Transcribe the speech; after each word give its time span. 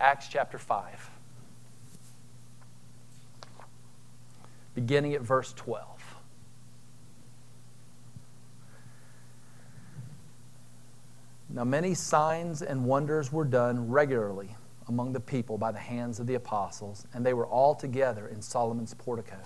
Acts 0.00 0.28
chapter 0.28 0.56
5, 0.56 1.10
beginning 4.74 5.12
at 5.12 5.20
verse 5.20 5.52
12. 5.52 5.86
Now, 11.50 11.64
many 11.64 11.92
signs 11.92 12.62
and 12.62 12.86
wonders 12.86 13.30
were 13.30 13.44
done 13.44 13.90
regularly 13.90 14.56
among 14.88 15.12
the 15.12 15.20
people 15.20 15.58
by 15.58 15.70
the 15.70 15.78
hands 15.78 16.18
of 16.18 16.26
the 16.26 16.34
apostles, 16.34 17.06
and 17.12 17.26
they 17.26 17.34
were 17.34 17.46
all 17.46 17.74
together 17.74 18.26
in 18.28 18.40
Solomon's 18.40 18.94
portico. 18.94 19.36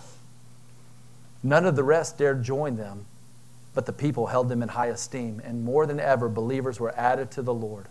None 1.42 1.66
of 1.66 1.74
the 1.74 1.82
rest 1.82 2.18
dared 2.18 2.44
join 2.44 2.76
them, 2.76 3.06
but 3.74 3.86
the 3.86 3.92
people 3.92 4.28
held 4.28 4.48
them 4.48 4.62
in 4.62 4.68
high 4.68 4.86
esteem, 4.86 5.42
and 5.44 5.64
more 5.64 5.84
than 5.84 5.98
ever, 5.98 6.28
believers 6.28 6.78
were 6.78 6.96
added 6.96 7.32
to 7.32 7.42
the 7.42 7.52
Lord, 7.52 7.88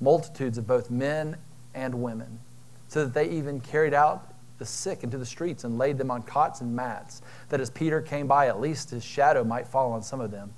multitudes 0.00 0.58
of 0.58 0.66
both 0.68 0.90
men 0.90 1.36
and 1.78 1.94
women, 1.94 2.40
so 2.88 3.04
that 3.04 3.14
they 3.14 3.28
even 3.30 3.60
carried 3.60 3.94
out 3.94 4.34
the 4.58 4.66
sick 4.66 5.04
into 5.04 5.16
the 5.16 5.26
streets 5.26 5.64
and 5.64 5.78
laid 5.78 5.96
them 5.96 6.10
on 6.10 6.22
cots 6.22 6.60
and 6.60 6.74
mats, 6.74 7.22
that 7.48 7.60
as 7.60 7.70
Peter 7.70 8.02
came 8.02 8.26
by, 8.26 8.48
at 8.48 8.60
least 8.60 8.90
his 8.90 9.04
shadow 9.04 9.44
might 9.44 9.68
fall 9.68 9.92
on 9.92 10.02
some 10.02 10.20
of 10.20 10.30
them. 10.30 10.52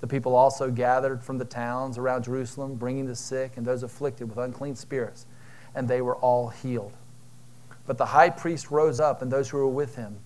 The 0.00 0.06
people 0.06 0.34
also 0.34 0.70
gathered 0.70 1.22
from 1.22 1.38
the 1.38 1.44
towns 1.44 1.96
around 1.96 2.24
Jerusalem, 2.24 2.74
bringing 2.74 3.06
the 3.06 3.16
sick 3.16 3.56
and 3.56 3.64
those 3.64 3.82
afflicted 3.82 4.28
with 4.28 4.38
unclean 4.38 4.76
spirits, 4.76 5.26
and 5.74 5.88
they 5.88 6.02
were 6.02 6.16
all 6.16 6.48
healed. 6.48 6.92
But 7.86 7.98
the 7.98 8.06
high 8.06 8.30
priest 8.30 8.70
rose 8.70 9.00
up, 9.00 9.22
and 9.22 9.30
those 9.30 9.48
who 9.48 9.58
were 9.58 9.66
with 9.66 9.96
him, 9.96 10.18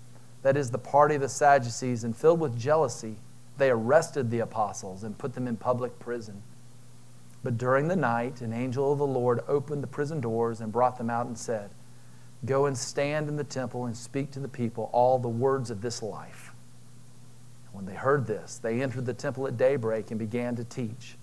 that 0.43 0.57
is, 0.57 0.71
the 0.71 0.79
party 0.79 1.15
of 1.15 1.21
the 1.21 1.29
Sadducees, 1.29 2.05
and 2.05 2.17
filled 2.17 2.41
with 2.41 2.59
jealousy, 2.59 3.17
they 3.59 3.71
arrested 3.71 4.31
the 4.31 4.41
apostles 4.41 5.05
and 5.05 5.17
put 5.17 5.35
them 5.35 5.47
in 5.47 5.57
public 5.57 5.99
prison. 5.99 6.43
But 7.47 7.59
during 7.59 7.87
the 7.87 7.95
night, 7.95 8.41
an 8.41 8.53
angel 8.53 8.91
of 8.91 8.99
the 8.99 9.07
Lord 9.07 9.39
opened 9.47 9.81
the 9.81 9.87
prison 9.87 10.21
doors 10.21 10.61
and 10.61 10.73
brought 10.73 10.99
them 10.99 11.09
out 11.09 11.27
and 11.27 11.39
said, 11.39 11.71
Go 12.45 12.67
and 12.67 12.77
stand 12.77 13.29
in 13.29 13.37
the 13.37 13.45
temple 13.45 13.87
and 13.87 13.97
speak 13.97 14.33
to 14.33 14.41
the 14.41 14.49
people 14.49 14.91
all 14.93 15.21
the 15.21 15.29
words 15.29 15.71
of 15.71 15.81
this 15.81 16.03
life. 16.03 16.53
When 17.71 17.87
they 17.87 17.95
heard 17.95 18.27
this, 18.27 18.59
they 18.59 18.83
entered 18.83 19.07
the 19.07 19.15
temple 19.15 19.47
at 19.47 19.57
daybreak 19.57 20.11
and 20.11 20.19
began 20.19 20.57
to 20.57 20.65
teach. 20.65 21.19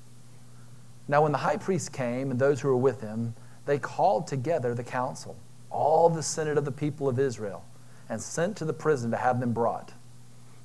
Now, 1.10 1.24
when 1.24 1.34
the 1.34 1.40
high 1.40 1.58
priest 1.58 1.92
came 1.92 2.32
and 2.32 2.40
those 2.40 2.62
who 2.62 2.70
were 2.70 2.78
with 2.78 3.02
him, 3.02 3.36
they 3.66 3.78
called 3.78 4.26
together 4.26 4.74
the 4.74 4.82
council, 4.82 5.36
all 5.70 6.08
the 6.08 6.24
senate 6.24 6.58
of 6.58 6.64
the 6.64 6.72
people 6.72 7.10
of 7.10 7.20
Israel, 7.20 7.66
and 8.08 8.22
sent 8.22 8.56
to 8.56 8.64
the 8.64 8.72
prison 8.72 9.12
to 9.12 9.18
have 9.18 9.42
them 9.42 9.52
brought. 9.52 9.92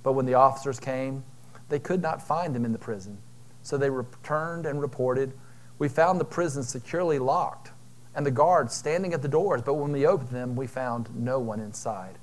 But 0.04 0.12
when 0.12 0.24
the 0.26 0.34
officers 0.34 0.78
came, 0.78 1.24
they 1.68 1.80
could 1.80 2.00
not 2.00 2.22
find 2.22 2.54
them 2.54 2.64
in 2.64 2.70
the 2.70 2.78
prison. 2.78 3.18
So 3.62 3.76
they 3.76 3.90
returned 3.90 4.64
and 4.64 4.80
reported, 4.80 5.32
We 5.78 5.88
found 5.88 6.20
the 6.20 6.24
prison 6.24 6.62
securely 6.62 7.18
locked, 7.18 7.70
and 8.14 8.26
the 8.26 8.30
guards 8.30 8.74
standing 8.74 9.14
at 9.14 9.22
the 9.22 9.28
doors, 9.28 9.62
but 9.62 9.74
when 9.74 9.92
we 9.92 10.06
opened 10.06 10.30
them, 10.30 10.56
we 10.56 10.66
found 10.66 11.14
no 11.14 11.38
one 11.38 11.60
inside. 11.60 12.18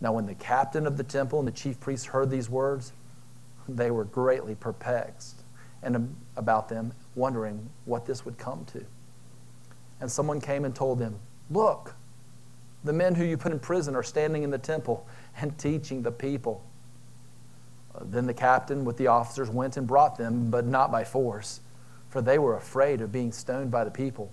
Now, 0.00 0.12
when 0.12 0.26
the 0.26 0.34
captain 0.34 0.86
of 0.86 0.96
the 0.96 1.04
temple 1.04 1.38
and 1.38 1.48
the 1.48 1.52
chief 1.52 1.80
priests 1.80 2.06
heard 2.06 2.30
these 2.30 2.50
words, 2.50 2.92
they 3.68 3.90
were 3.90 4.04
greatly 4.04 4.54
perplexed 4.54 5.40
and 5.82 6.14
about 6.36 6.68
them, 6.68 6.92
wondering 7.14 7.70
what 7.84 8.04
this 8.06 8.24
would 8.24 8.36
come 8.36 8.64
to. 8.66 8.84
And 10.00 10.10
someone 10.10 10.40
came 10.40 10.64
and 10.64 10.74
told 10.74 10.98
them, 10.98 11.18
Look, 11.50 11.94
the 12.84 12.92
men 12.92 13.14
who 13.14 13.24
you 13.24 13.36
put 13.36 13.52
in 13.52 13.58
prison 13.58 13.94
are 13.94 14.02
standing 14.02 14.42
in 14.42 14.50
the 14.50 14.58
temple 14.58 15.06
and 15.40 15.56
teaching 15.58 16.02
the 16.02 16.10
people. 16.10 16.62
Then 18.00 18.26
the 18.26 18.34
captain 18.34 18.84
with 18.84 18.96
the 18.96 19.06
officers 19.06 19.48
went 19.48 19.76
and 19.76 19.86
brought 19.86 20.16
them, 20.16 20.50
but 20.50 20.66
not 20.66 20.90
by 20.90 21.04
force, 21.04 21.60
for 22.14 22.22
they 22.22 22.38
were 22.38 22.56
afraid 22.56 23.00
of 23.00 23.10
being 23.10 23.32
stoned 23.32 23.72
by 23.72 23.82
the 23.82 23.90
people. 23.90 24.30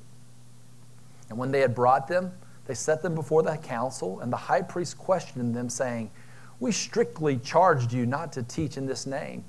And 1.30 1.38
when 1.40 1.50
they 1.50 1.62
had 1.62 1.74
brought 1.74 2.08
them, 2.08 2.32
they 2.68 2.76
set 2.76 3.02
them 3.02 3.16
before 3.16 3.42
the 3.42 3.58
council, 3.58 4.20
and 4.20 4.32
the 4.32 4.38
high 4.38 4.62
priest 4.62 5.00
questioned 5.00 5.56
them, 5.56 5.68
saying, 5.68 6.12
We 6.60 6.73
strictly 6.73 7.38
charged 7.38 7.92
you 7.92 8.06
not 8.06 8.33
to 8.33 8.44
teach 8.44 8.78
in 8.78 8.86
this 8.86 9.08
name. 9.08 9.45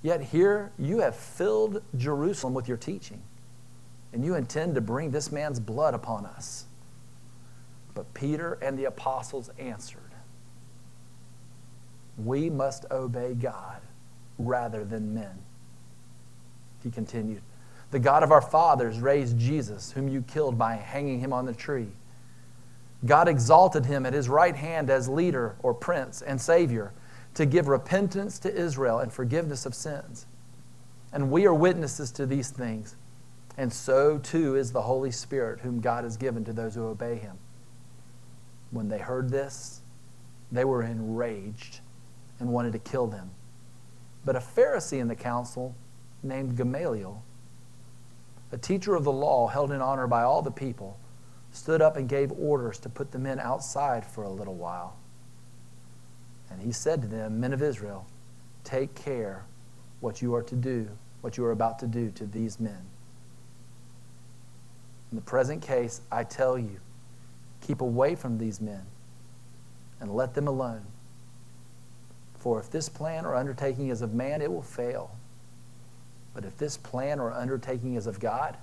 Yet 0.00 0.22
here 0.22 0.72
you 0.78 1.00
have 1.00 1.14
filled 1.14 1.82
Jerusalem 1.98 2.54
with 2.54 2.66
your 2.66 2.78
teaching, 2.78 3.20
and 4.14 4.24
you 4.24 4.34
intend 4.34 4.74
to 4.76 4.80
bring 4.80 5.10
this 5.10 5.30
man's 5.30 5.60
blood 5.60 5.92
upon 5.92 6.24
us. 6.24 6.64
But 7.92 8.14
Peter 8.14 8.54
and 8.62 8.78
the 8.78 8.86
apostles 8.86 9.50
answered, 9.58 10.14
We 12.16 12.48
must 12.48 12.86
obey 12.90 13.34
God 13.34 13.82
rather 14.38 14.82
than 14.82 15.12
men. 15.12 15.42
He 16.82 16.90
continued, 16.90 17.42
the 17.90 17.98
God 17.98 18.22
of 18.22 18.32
our 18.32 18.40
fathers 18.40 19.00
raised 19.00 19.38
Jesus, 19.38 19.92
whom 19.92 20.08
you 20.08 20.22
killed 20.22 20.56
by 20.56 20.74
hanging 20.74 21.20
him 21.20 21.32
on 21.32 21.44
the 21.44 21.54
tree. 21.54 21.88
God 23.04 23.28
exalted 23.28 23.84
him 23.84 24.06
at 24.06 24.14
his 24.14 24.28
right 24.28 24.56
hand 24.56 24.88
as 24.88 25.08
leader 25.08 25.56
or 25.62 25.74
prince 25.74 26.22
and 26.22 26.40
savior 26.40 26.92
to 27.34 27.46
give 27.46 27.68
repentance 27.68 28.38
to 28.40 28.54
Israel 28.54 28.98
and 28.98 29.12
forgiveness 29.12 29.66
of 29.66 29.74
sins. 29.74 30.26
And 31.12 31.30
we 31.30 31.46
are 31.46 31.54
witnesses 31.54 32.10
to 32.12 32.26
these 32.26 32.50
things. 32.50 32.96
And 33.58 33.70
so 33.72 34.18
too 34.18 34.56
is 34.56 34.72
the 34.72 34.82
Holy 34.82 35.10
Spirit, 35.10 35.60
whom 35.60 35.80
God 35.80 36.04
has 36.04 36.16
given 36.16 36.44
to 36.44 36.52
those 36.52 36.74
who 36.74 36.86
obey 36.86 37.16
him. 37.16 37.36
When 38.70 38.88
they 38.88 38.98
heard 38.98 39.28
this, 39.28 39.82
they 40.50 40.64
were 40.64 40.82
enraged 40.82 41.80
and 42.40 42.48
wanted 42.48 42.72
to 42.72 42.78
kill 42.78 43.06
them. 43.06 43.30
But 44.24 44.36
a 44.36 44.40
Pharisee 44.40 45.00
in 45.00 45.08
the 45.08 45.14
council 45.14 45.74
named 46.22 46.56
Gamaliel, 46.56 47.22
a 48.52 48.58
teacher 48.58 48.94
of 48.94 49.04
the 49.04 49.12
law 49.12 49.48
held 49.48 49.72
in 49.72 49.80
honor 49.80 50.06
by 50.06 50.22
all 50.22 50.42
the 50.42 50.50
people, 50.50 50.98
stood 51.52 51.82
up 51.82 51.96
and 51.96 52.08
gave 52.08 52.30
orders 52.32 52.78
to 52.80 52.88
put 52.88 53.10
the 53.10 53.18
men 53.18 53.40
outside 53.40 54.04
for 54.04 54.24
a 54.24 54.30
little 54.30 54.54
while. 54.54 54.96
And 56.50 56.60
he 56.60 56.72
said 56.72 57.02
to 57.02 57.08
them, 57.08 57.40
Men 57.40 57.52
of 57.52 57.62
Israel, 57.62 58.06
take 58.62 58.94
care 58.94 59.44
what 60.00 60.20
you 60.20 60.34
are 60.34 60.42
to 60.42 60.54
do, 60.54 60.88
what 61.22 61.36
you 61.36 61.44
are 61.44 61.52
about 61.52 61.78
to 61.78 61.86
do 61.86 62.10
to 62.10 62.26
these 62.26 62.60
men. 62.60 62.84
In 65.10 65.16
the 65.16 65.22
present 65.22 65.62
case, 65.62 66.02
I 66.10 66.24
tell 66.24 66.58
you, 66.58 66.80
keep 67.60 67.80
away 67.80 68.14
from 68.14 68.38
these 68.38 68.60
men 68.60 68.84
and 70.00 70.14
let 70.14 70.34
them 70.34 70.48
alone. 70.48 70.84
For 72.34 72.58
if 72.58 72.70
this 72.70 72.88
plan 72.88 73.24
or 73.24 73.34
undertaking 73.34 73.88
is 73.88 74.02
of 74.02 74.14
man, 74.14 74.42
it 74.42 74.50
will 74.50 74.62
fail. 74.62 75.16
But 76.34 76.44
if 76.44 76.56
this 76.56 76.76
plan 76.76 77.20
or 77.20 77.32
undertaking 77.32 77.94
is 77.94 78.06
of 78.06 78.18
God, 78.20 78.56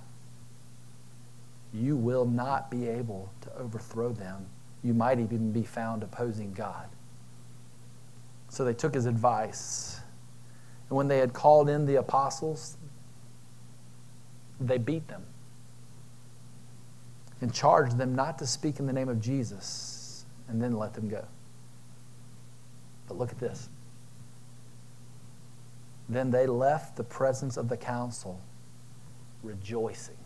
you 1.72 1.96
will 1.96 2.24
not 2.24 2.70
be 2.70 2.88
able 2.88 3.32
to 3.42 3.56
overthrow 3.56 4.12
them. 4.12 4.46
You 4.82 4.94
might 4.94 5.20
even 5.20 5.52
be 5.52 5.62
found 5.62 6.02
opposing 6.02 6.52
God. 6.52 6.88
So 8.48 8.64
they 8.64 8.74
took 8.74 8.94
his 8.94 9.06
advice. 9.06 10.00
And 10.88 10.96
when 10.96 11.06
they 11.06 11.18
had 11.18 11.32
called 11.32 11.68
in 11.68 11.86
the 11.86 11.96
apostles, 11.96 12.76
they 14.58 14.78
beat 14.78 15.06
them 15.06 15.24
and 17.40 17.54
charged 17.54 17.96
them 17.96 18.14
not 18.14 18.38
to 18.40 18.46
speak 18.46 18.80
in 18.80 18.86
the 18.86 18.92
name 18.92 19.08
of 19.08 19.20
Jesus 19.20 20.24
and 20.48 20.60
then 20.60 20.76
let 20.76 20.94
them 20.94 21.08
go. 21.08 21.24
But 23.06 23.16
look 23.18 23.30
at 23.30 23.38
this. 23.38 23.68
Then 26.10 26.32
they 26.32 26.48
left 26.48 26.96
the 26.96 27.04
presence 27.04 27.56
of 27.56 27.68
the 27.68 27.76
council 27.76 28.40
rejoicing. 29.44 30.16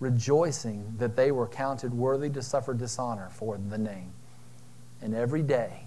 Rejoicing 0.00 0.94
that 0.98 1.14
they 1.14 1.30
were 1.30 1.46
counted 1.46 1.94
worthy 1.94 2.28
to 2.30 2.42
suffer 2.42 2.74
dishonor 2.74 3.28
for 3.30 3.56
the 3.56 3.78
name. 3.78 4.12
And 5.00 5.14
every 5.14 5.42
day 5.42 5.84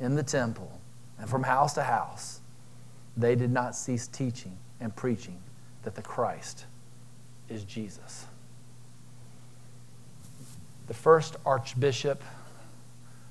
in 0.00 0.16
the 0.16 0.24
temple 0.24 0.80
and 1.20 1.30
from 1.30 1.44
house 1.44 1.72
to 1.74 1.84
house, 1.84 2.40
they 3.16 3.36
did 3.36 3.52
not 3.52 3.76
cease 3.76 4.08
teaching 4.08 4.58
and 4.80 4.94
preaching 4.94 5.40
that 5.84 5.94
the 5.94 6.02
Christ 6.02 6.66
is 7.48 7.62
Jesus. 7.62 8.26
The 10.88 10.94
first 10.94 11.36
Archbishop 11.46 12.24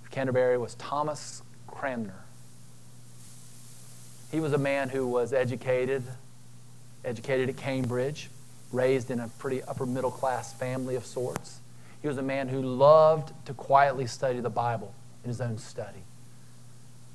of 0.03 0.09
Canterbury 0.09 0.57
was 0.57 0.75
Thomas 0.75 1.43
Cranmer. 1.67 2.26
He 4.31 4.39
was 4.39 4.53
a 4.53 4.57
man 4.57 4.89
who 4.89 5.07
was 5.07 5.31
educated, 5.31 6.03
educated 7.05 7.49
at 7.49 7.57
Cambridge, 7.57 8.29
raised 8.71 9.09
in 9.09 9.19
a 9.19 9.29
pretty 9.39 9.63
upper 9.63 9.85
middle 9.85 10.11
class 10.11 10.53
family 10.53 10.95
of 10.95 11.05
sorts. 11.05 11.59
He 12.01 12.07
was 12.07 12.17
a 12.17 12.23
man 12.23 12.49
who 12.49 12.61
loved 12.61 13.33
to 13.45 13.53
quietly 13.53 14.05
study 14.05 14.39
the 14.39 14.49
Bible 14.49 14.93
in 15.23 15.29
his 15.29 15.39
own 15.39 15.57
study. 15.57 16.03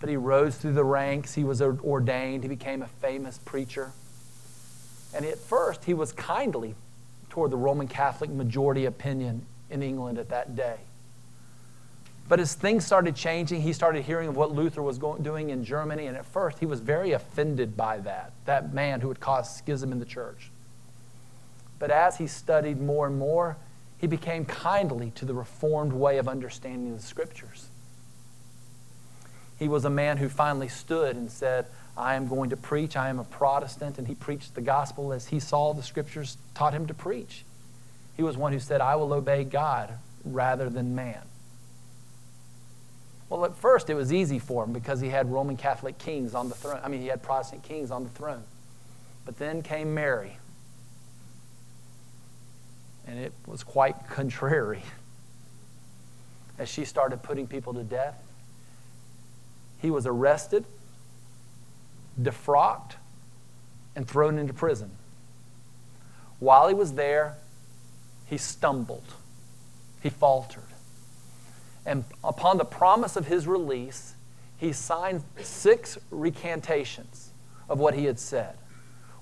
But 0.01 0.09
he 0.09 0.17
rose 0.17 0.57
through 0.57 0.73
the 0.73 0.85
ranks, 0.85 1.35
he 1.35 1.45
was 1.45 1.63
ordained, 1.63 2.43
he 2.43 2.49
became 2.49 2.83
a 2.83 2.89
famous 2.89 3.39
preacher. 3.39 3.93
And 5.15 5.25
at 5.25 5.39
first, 5.39 5.85
he 5.85 5.95
was 5.95 6.13
kindly 6.13 6.75
toward 7.29 7.51
the 7.51 7.57
Roman 7.57 7.87
Catholic 7.87 8.31
majority 8.31 8.87
opinion 8.87 9.47
in 9.71 9.83
England 9.83 10.19
at 10.19 10.31
that 10.31 10.57
day. 10.57 10.79
But 12.29 12.41
as 12.41 12.55
things 12.55 12.87
started 12.87 13.15
changing, 13.15 13.63
he 13.63 13.73
started 13.73 14.05
hearing 14.05 14.29
of 14.29 14.37
what 14.37 14.53
Luther 14.53 14.83
was 14.83 14.99
going, 14.99 15.23
doing 15.23 15.51
in 15.51 15.65
Germany, 15.65 16.07
and 16.07 16.17
at 16.17 16.25
first 16.25 16.61
he 16.61 16.67
was 16.67 16.81
very 16.81 17.13
offended 17.13 17.77
by 17.77 17.99
that, 17.99 18.33
that 18.47 18.73
man 18.73 19.01
who 19.01 19.09
had 19.09 19.21
caused 19.21 19.57
schism 19.57 19.93
in 19.93 19.99
the 19.99 20.05
church. 20.05 20.51
But 21.79 21.91
as 21.91 22.19
he 22.19 22.27
studied 22.27 22.81
more 22.81 23.07
and 23.07 23.19
more, 23.19 23.57
he 23.99 24.07
became 24.07 24.45
kindly 24.45 25.11
to 25.17 25.25
the 25.25 25.35
reformed 25.35 25.93
way 25.93 26.19
of 26.19 26.29
understanding 26.29 26.97
the 26.97 27.03
scriptures. 27.03 27.69
He 29.59 29.69
was 29.69 29.85
a 29.85 29.91
man 29.91 30.17
who 30.17 30.29
finally 30.29 30.69
stood 30.69 31.15
and 31.15 31.31
said, 31.31 31.67
I 31.97 32.15
am 32.15 32.27
going 32.27 32.51
to 32.51 32.57
preach. 32.57 32.97
I 32.97 33.09
am 33.11 33.19
a 33.19 33.25
Protestant. 33.25 33.99
And 33.99 34.09
he 34.09 34.15
preached 34.15 34.55
the 34.55 34.61
gospel 34.61 35.13
as 35.13 35.29
he 35.29 35.39
saw 35.39 35.73
the 35.73 35.83
scriptures 35.83 36.37
taught 36.55 36.75
him 36.75 36.87
to 36.87 36.95
preach. 36.95 37.45
He 38.17 38.23
was 38.23 38.37
one 38.37 38.53
who 38.53 38.59
said, 38.59 38.81
I 38.81 38.97
will 38.97 39.13
obey 39.13 39.45
God 39.45 39.93
rather 40.25 40.69
than 40.69 40.95
man. 40.95 41.23
Well, 43.33 43.47
at 43.47 43.57
first 43.57 43.89
it 43.89 43.95
was 43.95 44.13
easy 44.13 44.39
for 44.39 44.65
him 44.65 44.75
because 44.75 45.01
he 45.01 45.09
had 45.09 45.33
Roman 45.33 45.57
Catholic 45.57 45.97
kings 45.97 46.35
on 46.35 46.51
the 46.51 46.55
throne. 46.55 46.79
I 46.85 46.89
mean, 46.89 47.01
he 47.01 47.07
had 47.07 47.23
Protestant 47.23 47.63
kings 47.63 47.91
on 47.91 48.05
the 48.05 48.11
throne. 48.11 48.43
But 49.25 49.39
then 49.39 49.63
came 49.63 49.95
Mary. 49.95 50.37
And 53.07 53.19
it 53.19 53.33
was 53.47 53.65
quite 53.65 54.07
contrary. 54.11 54.83
As 56.59 56.69
she 56.69 56.85
started 56.85 57.23
putting 57.23 57.47
people 57.47 57.73
to 57.73 57.83
death, 57.83 58.23
he 59.81 59.91
was 59.91 60.07
arrested, 60.07 60.67
defrocked, 62.21 62.97
and 63.97 64.07
thrown 64.07 64.39
into 64.39 64.53
prison. 64.53 64.91
While 66.39 66.69
he 66.69 66.75
was 66.75 66.93
there, 66.93 67.39
he 68.27 68.37
stumbled, 68.37 69.15
he 70.03 70.11
faltered. 70.11 70.72
And 71.85 72.05
upon 72.23 72.59
the 72.59 72.65
promise 72.65 73.17
of 73.17 73.27
his 73.27 73.47
release, 73.47 74.15
he 74.57 74.73
signed 74.73 75.25
six 75.43 75.99
recantations 76.11 77.31
of 77.69 77.79
what 77.79 77.95
he 77.95 78.05
had 78.05 78.19
said, 78.19 78.55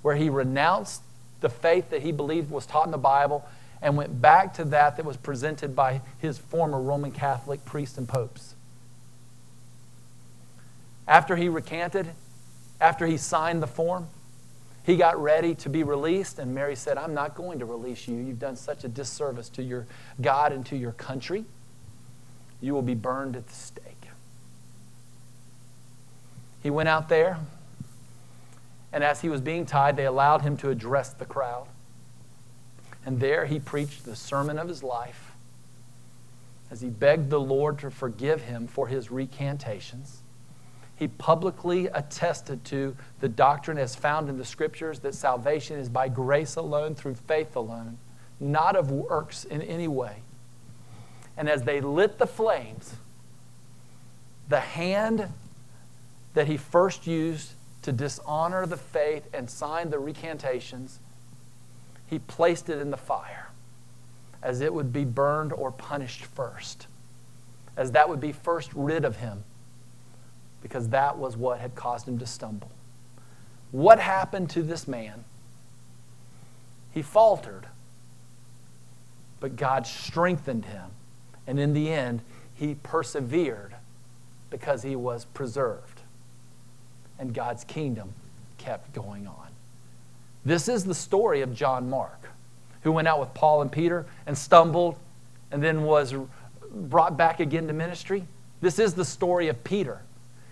where 0.02 0.16
he 0.16 0.28
renounced 0.28 1.02
the 1.40 1.48
faith 1.48 1.90
that 1.90 2.02
he 2.02 2.12
believed 2.12 2.50
was 2.50 2.66
taught 2.66 2.84
in 2.84 2.90
the 2.90 2.98
Bible 2.98 3.48
and 3.80 3.96
went 3.96 4.20
back 4.20 4.52
to 4.54 4.64
that 4.64 4.96
that 4.96 5.06
was 5.06 5.16
presented 5.16 5.74
by 5.74 6.02
his 6.18 6.36
former 6.36 6.80
Roman 6.80 7.12
Catholic 7.12 7.64
priests 7.64 7.96
and 7.96 8.06
popes. 8.06 8.54
After 11.08 11.36
he 11.36 11.48
recanted, 11.48 12.10
after 12.80 13.06
he 13.06 13.16
signed 13.16 13.62
the 13.62 13.66
form, 13.66 14.08
he 14.84 14.96
got 14.96 15.20
ready 15.20 15.54
to 15.56 15.68
be 15.68 15.82
released, 15.82 16.38
and 16.38 16.54
Mary 16.54 16.76
said, 16.76 16.98
I'm 16.98 17.14
not 17.14 17.34
going 17.34 17.58
to 17.58 17.64
release 17.64 18.06
you. 18.08 18.16
You've 18.16 18.38
done 18.38 18.56
such 18.56 18.84
a 18.84 18.88
disservice 18.88 19.48
to 19.50 19.62
your 19.62 19.86
God 20.20 20.52
and 20.52 20.64
to 20.66 20.76
your 20.76 20.92
country. 20.92 21.44
You 22.60 22.74
will 22.74 22.82
be 22.82 22.94
burned 22.94 23.36
at 23.36 23.46
the 23.46 23.54
stake. 23.54 24.08
He 26.62 26.70
went 26.70 26.88
out 26.88 27.08
there, 27.08 27.38
and 28.92 29.02
as 29.02 29.22
he 29.22 29.28
was 29.28 29.40
being 29.40 29.64
tied, 29.64 29.96
they 29.96 30.04
allowed 30.04 30.42
him 30.42 30.56
to 30.58 30.70
address 30.70 31.12
the 31.12 31.24
crowd. 31.24 31.68
And 33.06 33.18
there 33.18 33.46
he 33.46 33.58
preached 33.58 34.04
the 34.04 34.14
sermon 34.14 34.58
of 34.58 34.68
his 34.68 34.82
life 34.82 35.32
as 36.70 36.82
he 36.82 36.88
begged 36.88 37.30
the 37.30 37.40
Lord 37.40 37.78
to 37.78 37.90
forgive 37.90 38.42
him 38.42 38.66
for 38.66 38.88
his 38.88 39.10
recantations 39.10 40.22
he 41.00 41.08
publicly 41.08 41.86
attested 41.86 42.62
to 42.66 42.94
the 43.20 43.28
doctrine 43.28 43.78
as 43.78 43.96
found 43.96 44.28
in 44.28 44.36
the 44.36 44.44
scriptures 44.44 44.98
that 44.98 45.14
salvation 45.14 45.78
is 45.78 45.88
by 45.88 46.10
grace 46.10 46.56
alone, 46.56 46.94
through 46.94 47.14
faith 47.14 47.56
alone, 47.56 47.96
not 48.38 48.76
of 48.76 48.90
works 48.90 49.44
in 49.44 49.62
any 49.62 49.88
way. 49.88 50.16
And 51.36 51.48
as 51.48 51.62
they 51.62 51.80
lit 51.80 52.18
the 52.18 52.26
flames, 52.26 52.94
the 54.48 54.60
hand 54.60 55.28
that 56.34 56.46
he 56.46 56.56
first 56.56 57.06
used 57.06 57.52
to 57.82 57.92
dishonor 57.92 58.66
the 58.66 58.76
faith 58.76 59.28
and 59.32 59.48
sign 59.48 59.90
the 59.90 59.98
recantations, 59.98 60.98
he 62.06 62.18
placed 62.18 62.68
it 62.68 62.78
in 62.78 62.90
the 62.90 62.96
fire 62.96 63.48
as 64.42 64.60
it 64.60 64.72
would 64.72 64.92
be 64.92 65.04
burned 65.04 65.52
or 65.52 65.70
punished 65.70 66.24
first, 66.24 66.86
as 67.76 67.92
that 67.92 68.08
would 68.08 68.20
be 68.20 68.32
first 68.32 68.70
rid 68.74 69.04
of 69.04 69.16
him 69.16 69.44
because 70.62 70.88
that 70.88 71.16
was 71.16 71.36
what 71.36 71.58
had 71.58 71.74
caused 71.74 72.06
him 72.06 72.18
to 72.18 72.26
stumble. 72.26 72.70
What 73.70 73.98
happened 73.98 74.50
to 74.50 74.62
this 74.62 74.88
man? 74.88 75.24
He 76.90 77.02
faltered, 77.02 77.66
but 79.38 79.56
God 79.56 79.86
strengthened 79.86 80.66
him. 80.66 80.90
And 81.50 81.58
in 81.58 81.72
the 81.72 81.90
end, 81.90 82.22
he 82.54 82.76
persevered 82.76 83.74
because 84.50 84.84
he 84.84 84.94
was 84.94 85.24
preserved. 85.24 86.02
And 87.18 87.34
God's 87.34 87.64
kingdom 87.64 88.12
kept 88.56 88.92
going 88.92 89.26
on. 89.26 89.48
This 90.44 90.68
is 90.68 90.84
the 90.84 90.94
story 90.94 91.40
of 91.40 91.52
John 91.52 91.90
Mark, 91.90 92.30
who 92.82 92.92
went 92.92 93.08
out 93.08 93.18
with 93.18 93.34
Paul 93.34 93.62
and 93.62 93.72
Peter 93.72 94.06
and 94.26 94.38
stumbled 94.38 94.96
and 95.50 95.60
then 95.60 95.82
was 95.82 96.14
brought 96.70 97.16
back 97.16 97.40
again 97.40 97.66
to 97.66 97.72
ministry. 97.72 98.28
This 98.60 98.78
is 98.78 98.94
the 98.94 99.04
story 99.04 99.48
of 99.48 99.64
Peter 99.64 100.02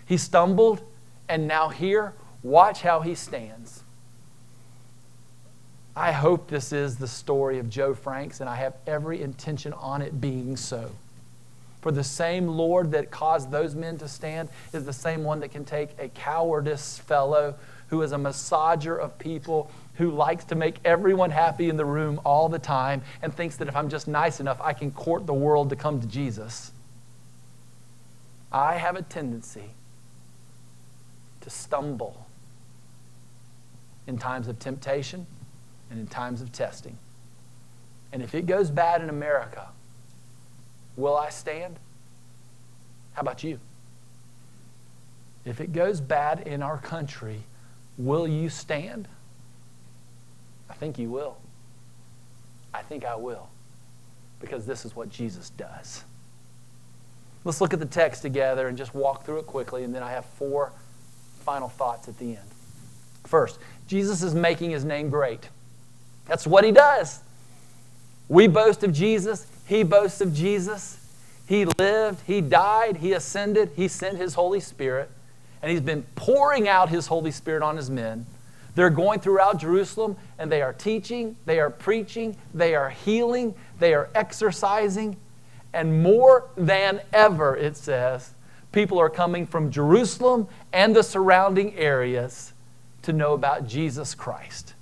he 0.05 0.17
stumbled, 0.17 0.81
and 1.29 1.47
now 1.47 1.69
here, 1.69 2.15
watch 2.43 2.81
how 2.81 3.03
he 3.03 3.15
stands. 3.15 3.85
I 5.99 6.13
hope 6.13 6.47
this 6.47 6.73
is 6.73 6.95
the 6.97 7.09
story 7.09 7.59
of 7.59 7.69
Joe 7.69 7.93
Franks, 7.93 8.41
and 8.41 8.49
I 8.49 8.55
have 8.55 8.75
every 8.87 9.21
intention 9.21 9.73
on 9.73 10.01
it 10.01 10.21
being 10.21 10.57
so. 10.57 10.93
For 11.81 11.91
the 11.91 12.05
same 12.05 12.47
Lord 12.47 12.93
that 12.93 13.11
caused 13.11 13.51
those 13.51 13.75
men 13.75 13.99
to 13.99 14.07
stand 14.07 14.49
is 14.73 14.85
the 14.85 14.93
same 14.93 15.25
one 15.25 15.41
that 15.41 15.51
can 15.51 15.65
take 15.65 15.91
a 15.99 16.09
cowardice 16.11 16.99
fellow 16.99 17.57
who 17.89 18.01
is 18.03 18.13
a 18.13 18.17
massager 18.17 18.97
of 18.97 19.19
people, 19.19 19.73
who 19.95 20.13
likes 20.13 20.45
to 20.45 20.55
make 20.55 20.77
everyone 20.85 21.31
happy 21.31 21.69
in 21.69 21.77
the 21.77 21.85
room 21.85 22.21
all 22.25 22.49
the 22.49 22.61
time, 22.61 23.03
and 23.21 23.35
thinks 23.35 23.57
that 23.57 23.67
if 23.67 23.75
I'm 23.75 23.89
just 23.89 24.07
nice 24.07 24.39
enough, 24.39 24.61
I 24.61 24.75
can 24.75 24.93
court 24.93 25.27
the 25.27 25.35
world 25.35 25.69
to 25.71 25.77
come 25.77 26.01
to 26.01 26.07
Jesus. 26.07 26.71
I 28.53 28.75
have 28.75 28.95
a 28.95 29.03
tendency 29.03 29.71
to 31.41 31.51
stumble 31.51 32.29
in 34.07 34.17
times 34.17 34.47
of 34.47 34.61
temptation 34.61 35.27
and 35.91 35.99
in 35.99 36.07
times 36.07 36.41
of 36.41 36.53
testing. 36.53 36.99
And 38.13 38.23
if 38.23 38.35
it 38.35 38.47
goes 38.47 38.71
bad 38.71 39.03
in 39.03 39.11
America, 39.11 39.69
will 40.97 41.17
I 41.17 41.31
stand? 41.31 41.79
How 43.13 43.23
about 43.23 43.43
you? 43.43 43.59
If 45.45 45.61
it 45.61 45.73
goes 45.73 46.01
bad 46.01 46.47
in 46.47 46.63
our 46.63 46.79
country, 46.79 47.43
will 47.97 48.29
you 48.29 48.49
stand? 48.49 49.09
I 50.71 50.75
think 50.75 50.99
you 50.99 51.11
will. 51.11 51.39
I 52.73 52.83
think 52.83 53.05
I 53.05 53.17
will. 53.17 53.49
Because 54.41 54.67
this 54.67 54.85
is 54.85 54.95
what 54.95 55.09
Jesus 55.09 55.51
does. 55.51 56.05
Let's 57.45 57.61
look 57.61 57.73
at 57.73 57.81
the 57.81 57.87
text 57.87 58.23
together 58.23 58.69
and 58.69 58.77
just 58.77 58.95
walk 58.95 59.25
through 59.25 59.39
it 59.39 59.47
quickly, 59.47 59.85
and 59.85 59.95
then 59.95 60.03
I 60.03 60.11
have 60.11 60.25
four 60.25 60.73
final 61.45 61.69
thoughts 61.69 62.09
at 62.09 62.19
the 62.19 62.37
end. 62.37 62.49
First, 63.25 63.59
Jesus 63.87 64.23
is 64.23 64.35
making 64.35 64.71
his 64.71 64.85
name 64.85 65.09
great. 65.09 65.49
That's 66.29 66.47
what 66.47 66.65
he 66.65 66.71
does. 66.71 67.21
We 68.29 68.47
boast 68.47 68.85
of 68.85 68.93
Jesus, 68.93 69.47
he 69.67 69.83
boasts 69.83 70.21
of 70.21 70.33
Jesus. 70.35 70.97
He 71.47 71.65
lived, 71.65 72.21
he 72.27 72.43
died, 72.43 72.99
he 72.99 73.15
ascended, 73.15 73.71
he 73.75 73.89
sent 73.89 74.19
his 74.19 74.35
Holy 74.35 74.61
Spirit, 74.61 75.11
and 75.63 75.71
he's 75.71 75.81
been 75.81 76.03
pouring 76.15 76.69
out 76.69 76.91
his 76.91 77.07
Holy 77.07 77.31
Spirit 77.31 77.63
on 77.63 77.77
his 77.77 77.89
men. 77.89 78.27
They're 78.75 78.91
going 78.91 79.21
throughout 79.21 79.59
Jerusalem 79.59 80.17
and 80.39 80.53
they 80.53 80.63
are 80.63 80.73
teaching, 80.73 81.37
they 81.47 81.59
are 81.59 81.71
preaching, 81.71 82.37
they 82.55 82.75
are 82.77 82.91
healing, 82.91 83.55
they 83.81 83.93
are 83.95 84.09
exercising, 84.15 85.17
and 85.73 86.03
more 86.03 86.49
than 86.57 87.01
ever, 87.13 87.57
it 87.57 87.77
says, 87.77 88.35
People 88.71 88.99
are 89.01 89.11
coming 89.11 89.47
from 89.47 89.71
Jerusalem 89.71 90.47
and 90.73 90.95
the 90.95 91.03
surrounding 91.03 91.75
areas 91.77 92.53
to 93.03 93.13
know 93.13 93.33
about 93.33 93.67
Jesus 93.67 94.15
Christ. 94.15 94.75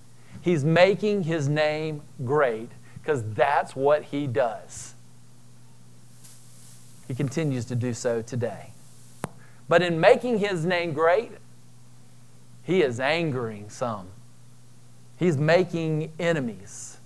He's 0.46 0.64
making 0.64 1.24
his 1.24 1.48
name 1.48 2.02
great 2.24 2.70
because 3.02 3.24
that's 3.32 3.74
what 3.74 4.04
he 4.04 4.28
does. 4.28 4.94
He 7.08 7.16
continues 7.16 7.64
to 7.64 7.74
do 7.74 7.92
so 7.92 8.22
today. 8.22 8.70
But 9.68 9.82
in 9.82 9.98
making 9.98 10.38
his 10.38 10.64
name 10.64 10.92
great, 10.92 11.32
he 12.62 12.80
is 12.80 13.00
angering 13.00 13.70
some. 13.70 14.06
He's 15.16 15.36
making 15.36 16.12
enemies. 16.20 16.98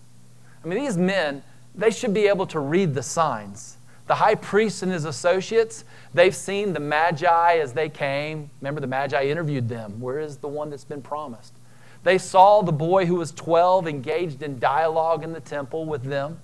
I 0.62 0.68
mean, 0.68 0.85
these 0.85 0.99
men, 0.99 1.42
they 1.75 1.90
should 1.90 2.12
be 2.12 2.26
able 2.26 2.47
to 2.49 2.61
read 2.61 2.92
the 2.92 3.02
signs. 3.02 3.78
The 4.06 4.16
high 4.16 4.35
priest 4.35 4.82
and 4.82 4.92
his 4.92 5.06
associates, 5.06 5.87
they've 6.12 6.37
seen 6.37 6.75
the 6.75 6.80
Magi 6.80 7.56
as 7.56 7.73
they 7.73 7.88
came. 7.88 8.50
Remember, 8.61 8.82
the 8.82 8.87
Magi 8.87 9.25
interviewed 9.25 9.70
them. 9.70 9.99
Where 9.99 10.18
is 10.20 10.37
the 10.37 10.49
one 10.49 10.68
that's 10.68 10.85
been 10.85 11.00
promised? 11.00 11.54
They 12.02 12.19
saw 12.19 12.62
the 12.62 12.73
boy 12.73 13.07
who 13.07 13.16
was 13.16 13.30
12 13.33 13.87
engaged 13.87 14.42
in 14.42 14.59
dialogue 14.59 15.23
in 15.23 15.33
the 15.33 15.40
temple 15.40 15.85
with 15.85 16.04
them. 16.04 16.40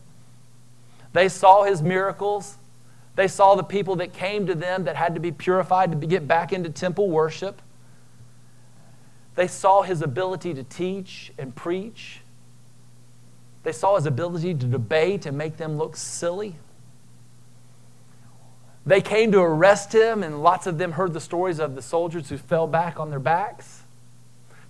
They 1.12 1.28
saw 1.28 1.64
his 1.64 1.80
miracles. 1.80 2.56
They 3.14 3.28
saw 3.28 3.54
the 3.54 3.64
people 3.64 3.96
that 3.96 4.12
came 4.12 4.46
to 4.46 4.54
them 4.54 4.84
that 4.84 4.96
had 4.96 5.14
to 5.14 5.20
be 5.20 5.32
purified 5.32 5.98
to 5.98 6.06
get 6.06 6.28
back 6.28 6.52
into 6.52 6.68
temple 6.68 7.08
worship. 7.08 7.62
They 9.34 9.46
saw 9.46 9.82
his 9.82 10.02
ability 10.02 10.52
to 10.54 10.62
teach 10.62 11.32
and 11.38 11.54
preach. 11.54 12.20
They 13.62 13.72
saw 13.72 13.96
his 13.96 14.06
ability 14.06 14.54
to 14.54 14.66
debate 14.66 15.26
and 15.26 15.36
make 15.36 15.56
them 15.56 15.78
look 15.78 15.96
silly. 15.96 16.56
They 18.84 19.00
came 19.00 19.32
to 19.32 19.40
arrest 19.40 19.92
him, 19.92 20.22
and 20.22 20.42
lots 20.42 20.66
of 20.66 20.78
them 20.78 20.92
heard 20.92 21.12
the 21.12 21.20
stories 21.20 21.58
of 21.58 21.74
the 21.74 21.82
soldiers 21.82 22.28
who 22.28 22.38
fell 22.38 22.66
back 22.68 23.00
on 23.00 23.10
their 23.10 23.18
backs. 23.18 23.75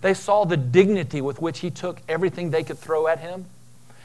They 0.06 0.14
saw 0.14 0.44
the 0.44 0.56
dignity 0.56 1.20
with 1.20 1.42
which 1.42 1.58
he 1.58 1.68
took 1.68 2.00
everything 2.08 2.50
they 2.50 2.62
could 2.62 2.78
throw 2.78 3.08
at 3.08 3.18
him. 3.18 3.46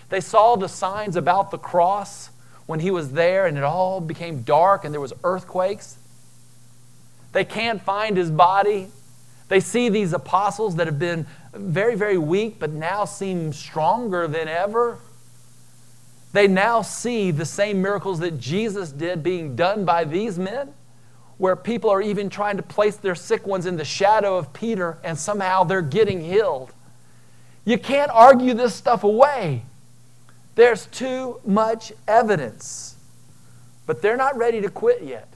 They 0.09 0.19
saw 0.19 0.55
the 0.55 0.67
signs 0.67 1.15
about 1.15 1.51
the 1.51 1.59
cross 1.59 2.31
when 2.65 2.79
he 2.79 2.89
was 2.89 3.11
there 3.11 3.45
and 3.45 3.55
it 3.55 3.63
all 3.63 4.01
became 4.01 4.41
dark 4.41 4.83
and 4.83 4.91
there 4.91 4.99
was 4.99 5.13
earthquakes. 5.23 5.99
They 7.33 7.45
can't 7.45 7.83
find 7.83 8.17
his 8.17 8.31
body. 8.31 8.87
They 9.47 9.59
see 9.59 9.89
these 9.89 10.11
apostles 10.11 10.77
that 10.77 10.87
have 10.87 10.97
been 10.97 11.27
very, 11.53 11.93
very 11.93 12.17
weak, 12.17 12.57
but 12.57 12.71
now 12.71 13.05
seem 13.05 13.53
stronger 13.53 14.27
than 14.27 14.47
ever. 14.47 14.97
They 16.33 16.47
now 16.47 16.81
see 16.81 17.29
the 17.29 17.45
same 17.45 17.79
miracles 17.79 18.17
that 18.21 18.39
Jesus 18.39 18.91
did 18.91 19.21
being 19.21 19.55
done 19.55 19.85
by 19.85 20.05
these 20.05 20.39
men, 20.39 20.73
where 21.41 21.55
people 21.55 21.89
are 21.89 22.03
even 22.03 22.29
trying 22.29 22.55
to 22.55 22.61
place 22.61 22.97
their 22.97 23.15
sick 23.15 23.47
ones 23.47 23.65
in 23.65 23.75
the 23.75 23.83
shadow 23.83 24.37
of 24.37 24.53
Peter 24.53 24.99
and 25.03 25.17
somehow 25.17 25.63
they're 25.63 25.81
getting 25.81 26.21
healed. 26.21 26.71
You 27.65 27.79
can't 27.79 28.11
argue 28.11 28.53
this 28.53 28.75
stuff 28.75 29.03
away. 29.03 29.63
There's 30.53 30.85
too 30.85 31.41
much 31.43 31.93
evidence. 32.07 32.95
But 33.87 34.03
they're 34.03 34.17
not 34.17 34.37
ready 34.37 34.61
to 34.61 34.69
quit 34.69 35.01
yet. 35.01 35.33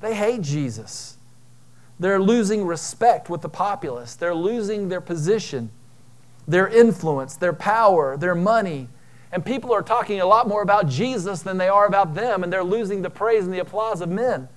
They 0.00 0.14
hate 0.14 0.42
Jesus. 0.42 1.16
They're 1.98 2.22
losing 2.22 2.64
respect 2.64 3.28
with 3.28 3.40
the 3.40 3.48
populace. 3.48 4.14
They're 4.14 4.36
losing 4.36 4.88
their 4.88 5.00
position, 5.00 5.68
their 6.46 6.68
influence, 6.68 7.34
their 7.34 7.54
power, 7.54 8.16
their 8.16 8.36
money. 8.36 8.86
And 9.34 9.44
people 9.44 9.72
are 9.72 9.82
talking 9.82 10.20
a 10.20 10.26
lot 10.26 10.46
more 10.46 10.62
about 10.62 10.88
Jesus 10.88 11.42
than 11.42 11.58
they 11.58 11.66
are 11.66 11.86
about 11.86 12.14
them, 12.14 12.44
and 12.44 12.52
they're 12.52 12.62
losing 12.62 13.02
the 13.02 13.10
praise 13.10 13.44
and 13.44 13.52
the 13.52 13.58
applause 13.58 14.00
of 14.00 14.08
men. 14.08 14.48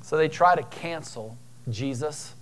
So 0.00 0.16
they 0.16 0.28
try 0.28 0.56
to 0.56 0.62
cancel 0.62 1.36
Jesus 1.68 2.34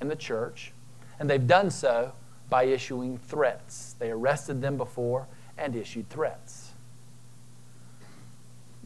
and 0.00 0.10
the 0.10 0.16
church, 0.16 0.72
and 1.18 1.28
they've 1.28 1.46
done 1.46 1.70
so 1.70 2.12
by 2.48 2.64
issuing 2.64 3.18
threats. 3.18 3.94
They 3.98 4.10
arrested 4.10 4.62
them 4.62 4.78
before 4.78 5.26
and 5.58 5.76
issued 5.76 6.08
threats. 6.08 6.70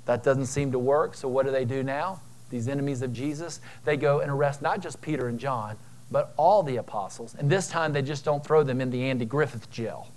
That 0.04 0.24
doesn't 0.24 0.46
seem 0.46 0.72
to 0.72 0.80
work, 0.80 1.14
so 1.14 1.28
what 1.28 1.46
do 1.46 1.52
they 1.52 1.64
do 1.64 1.84
now? 1.84 2.20
These 2.50 2.66
enemies 2.66 3.02
of 3.02 3.12
Jesus, 3.12 3.60
they 3.84 3.96
go 3.96 4.18
and 4.18 4.32
arrest 4.32 4.62
not 4.62 4.80
just 4.80 5.00
Peter 5.00 5.28
and 5.28 5.38
John, 5.38 5.76
but 6.10 6.34
all 6.36 6.64
the 6.64 6.78
apostles. 6.78 7.36
And 7.38 7.48
this 7.48 7.68
time 7.68 7.92
they 7.92 8.02
just 8.02 8.24
don't 8.24 8.44
throw 8.44 8.64
them 8.64 8.80
in 8.80 8.90
the 8.90 9.04
Andy 9.04 9.24
Griffith 9.24 9.70
jail. 9.70 10.08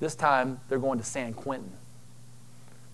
This 0.00 0.14
time 0.14 0.60
they're 0.68 0.78
going 0.78 0.98
to 0.98 1.04
San 1.04 1.34
Quentin. 1.34 1.72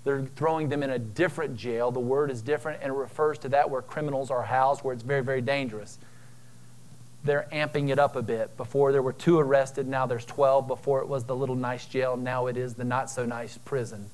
They're 0.05 0.27
throwing 0.37 0.69
them 0.69 0.83
in 0.83 0.91
a 0.91 0.99
different 0.99 1.57
jail. 1.57 1.91
The 1.91 2.01
word 2.01 2.31
is 2.31 2.43
different, 2.43 2.83
and 2.83 2.91
it 2.91 2.97
refers 2.97 3.39
to 3.39 3.49
that 3.51 3.71
where 3.71 3.81
criminals 3.83 4.31
are 4.31 4.43
housed, 4.43 4.83
where 4.83 4.93
it's 4.93 5.03
very, 5.03 5.23
very 5.23 5.41
dangerous 5.41 5.99
they're 7.25 7.49
amping 7.51 7.89
it 7.89 7.99
up 7.99 8.17
a 8.17 8.23
bit. 8.23 8.57
Before 8.57 8.93
there 8.93 9.03
were 9.03 9.13
two 9.13 9.39
arrested, 9.39 9.89
now 9.89 10.07
there's 10.07 10.27
12. 10.27 10.69
Before 10.69 11.01
it 11.01 11.09
was 11.09 11.25
the 11.25 11.35
little 11.35 11.57
nice 11.57 11.87
jail, 11.87 12.17
now 12.17 12.47
it 12.47 12.57
is 12.57 12.75
the 12.75 12.85
not 12.85 13.11
so 13.11 13.25
nice 13.25 13.57
prison. 13.59 14.11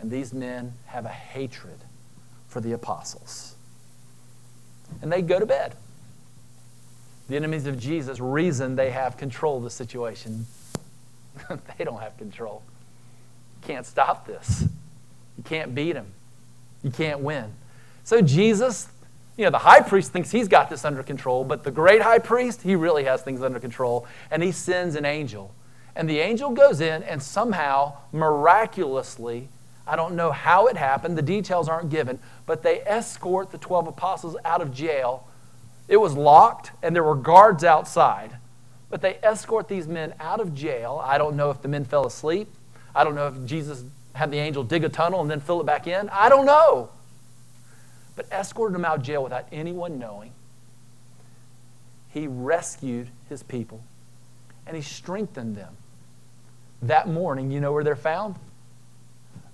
And 0.00 0.10
these 0.10 0.32
men 0.32 0.74
have 0.86 1.06
a 1.06 1.10
hatred 1.10 1.78
for 2.46 2.60
the 2.60 2.72
apostles. 2.72 3.56
And 5.02 5.10
they 5.10 5.22
go 5.22 5.40
to 5.40 5.46
bed. 5.46 5.74
The 7.28 7.36
enemies 7.36 7.66
of 7.66 7.78
Jesus 7.78 8.20
reason 8.20 8.76
they 8.76 8.90
have 8.90 9.16
control 9.16 9.56
of 9.58 9.64
the 9.64 9.70
situation. 9.70 10.46
they 11.78 11.84
don't 11.84 12.00
have 12.00 12.16
control. 12.16 12.62
You 13.62 13.68
can't 13.68 13.86
stop 13.86 14.26
this. 14.26 14.64
You 15.36 15.42
can't 15.44 15.74
beat 15.74 15.92
them. 15.92 16.12
You 16.82 16.90
can't 16.90 17.20
win. 17.20 17.52
So 18.04 18.20
Jesus 18.20 18.88
you 19.38 19.44
know, 19.44 19.50
the 19.50 19.58
high 19.58 19.80
priest 19.80 20.10
thinks 20.12 20.32
he's 20.32 20.48
got 20.48 20.68
this 20.68 20.84
under 20.84 21.04
control, 21.04 21.44
but 21.44 21.62
the 21.62 21.70
great 21.70 22.02
high 22.02 22.18
priest, 22.18 22.60
he 22.62 22.74
really 22.74 23.04
has 23.04 23.22
things 23.22 23.40
under 23.40 23.60
control. 23.60 24.04
And 24.32 24.42
he 24.42 24.50
sends 24.50 24.96
an 24.96 25.04
angel. 25.04 25.54
And 25.94 26.10
the 26.10 26.18
angel 26.18 26.50
goes 26.50 26.80
in 26.80 27.04
and 27.04 27.22
somehow, 27.22 27.98
miraculously, 28.12 29.48
I 29.86 29.94
don't 29.94 30.16
know 30.16 30.32
how 30.32 30.66
it 30.66 30.76
happened, 30.76 31.16
the 31.16 31.22
details 31.22 31.68
aren't 31.68 31.88
given, 31.88 32.18
but 32.46 32.64
they 32.64 32.80
escort 32.80 33.52
the 33.52 33.58
12 33.58 33.86
apostles 33.86 34.36
out 34.44 34.60
of 34.60 34.74
jail. 34.74 35.28
It 35.86 35.98
was 35.98 36.14
locked 36.14 36.72
and 36.82 36.94
there 36.94 37.04
were 37.04 37.14
guards 37.14 37.62
outside, 37.62 38.37
but 38.90 39.02
they 39.02 39.18
escort 39.22 39.68
these 39.68 39.86
men 39.86 40.14
out 40.18 40.40
of 40.40 40.54
jail. 40.54 41.00
I 41.04 41.18
don't 41.18 41.36
know 41.36 41.50
if 41.50 41.62
the 41.62 41.68
men 41.68 41.84
fell 41.84 42.06
asleep. 42.06 42.48
I 42.94 43.04
don't 43.04 43.14
know 43.14 43.28
if 43.28 43.44
Jesus 43.44 43.84
had 44.14 44.30
the 44.30 44.38
angel 44.38 44.64
dig 44.64 44.84
a 44.84 44.88
tunnel 44.88 45.20
and 45.20 45.30
then 45.30 45.40
fill 45.40 45.60
it 45.60 45.66
back 45.66 45.86
in. 45.86 46.08
I 46.08 46.28
don't 46.28 46.46
know 46.46 46.90
but 48.18 48.26
escorted 48.32 48.74
them 48.74 48.84
out 48.84 48.98
of 48.98 49.04
jail 49.04 49.22
without 49.22 49.46
anyone 49.52 50.00
knowing. 50.00 50.32
He 52.08 52.26
rescued 52.26 53.06
his 53.28 53.44
people 53.44 53.80
and 54.66 54.74
he 54.74 54.82
strengthened 54.82 55.56
them. 55.56 55.76
That 56.82 57.08
morning, 57.08 57.52
you 57.52 57.60
know 57.60 57.72
where 57.72 57.84
they're 57.84 57.94
found? 57.94 58.34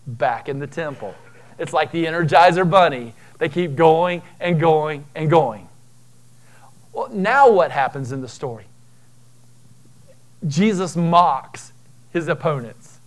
Back 0.07 0.49
in 0.49 0.61
the 0.61 0.67
temple. 0.67 1.15
It's 1.59 1.75
like 1.75 1.93
the 1.93 2.07
Energizer 2.07 2.69
Bunny. 2.69 3.13
They 3.37 3.51
keep 3.51 3.77
going 3.77 4.23
and 4.41 4.59
going 4.59 5.05
and 5.15 5.29
going. 5.29 5.69
Well, 6.95 7.11
now 7.11 7.51
what 7.51 7.71
happens 7.71 8.13
in 8.13 8.23
the 8.23 8.29
story? 8.29 8.65
Jesus 10.47 10.97
mocks 10.97 11.73
his 12.13 12.29
opponents. 12.29 13.01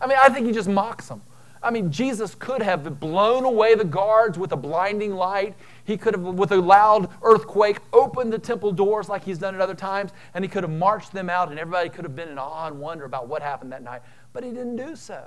I 0.00 0.06
mean, 0.06 0.18
I 0.20 0.28
think 0.28 0.46
he 0.46 0.52
just 0.52 0.68
mocks 0.68 1.08
them. 1.08 1.22
I 1.62 1.70
mean, 1.70 1.92
Jesus 1.92 2.34
could 2.34 2.60
have 2.60 2.98
blown 2.98 3.44
away 3.44 3.76
the 3.76 3.84
guards 3.84 4.36
with 4.36 4.50
a 4.50 4.56
blinding 4.56 5.14
light. 5.14 5.54
He 5.84 5.96
could 5.96 6.14
have, 6.14 6.22
with 6.22 6.50
a 6.50 6.56
loud 6.56 7.08
earthquake, 7.22 7.78
opened 7.92 8.32
the 8.32 8.38
temple 8.38 8.72
doors 8.72 9.08
like 9.08 9.22
he's 9.22 9.38
done 9.38 9.54
at 9.54 9.60
other 9.60 9.74
times, 9.74 10.10
and 10.34 10.44
he 10.44 10.48
could 10.48 10.64
have 10.64 10.72
marched 10.72 11.12
them 11.12 11.30
out, 11.30 11.50
and 11.50 11.58
everybody 11.60 11.88
could 11.88 12.04
have 12.04 12.16
been 12.16 12.28
in 12.28 12.38
awe 12.38 12.66
and 12.66 12.80
wonder 12.80 13.04
about 13.04 13.28
what 13.28 13.42
happened 13.42 13.70
that 13.72 13.82
night. 13.82 14.02
But 14.32 14.42
he 14.42 14.50
didn't 14.50 14.76
do 14.76 14.96
so. 14.96 15.24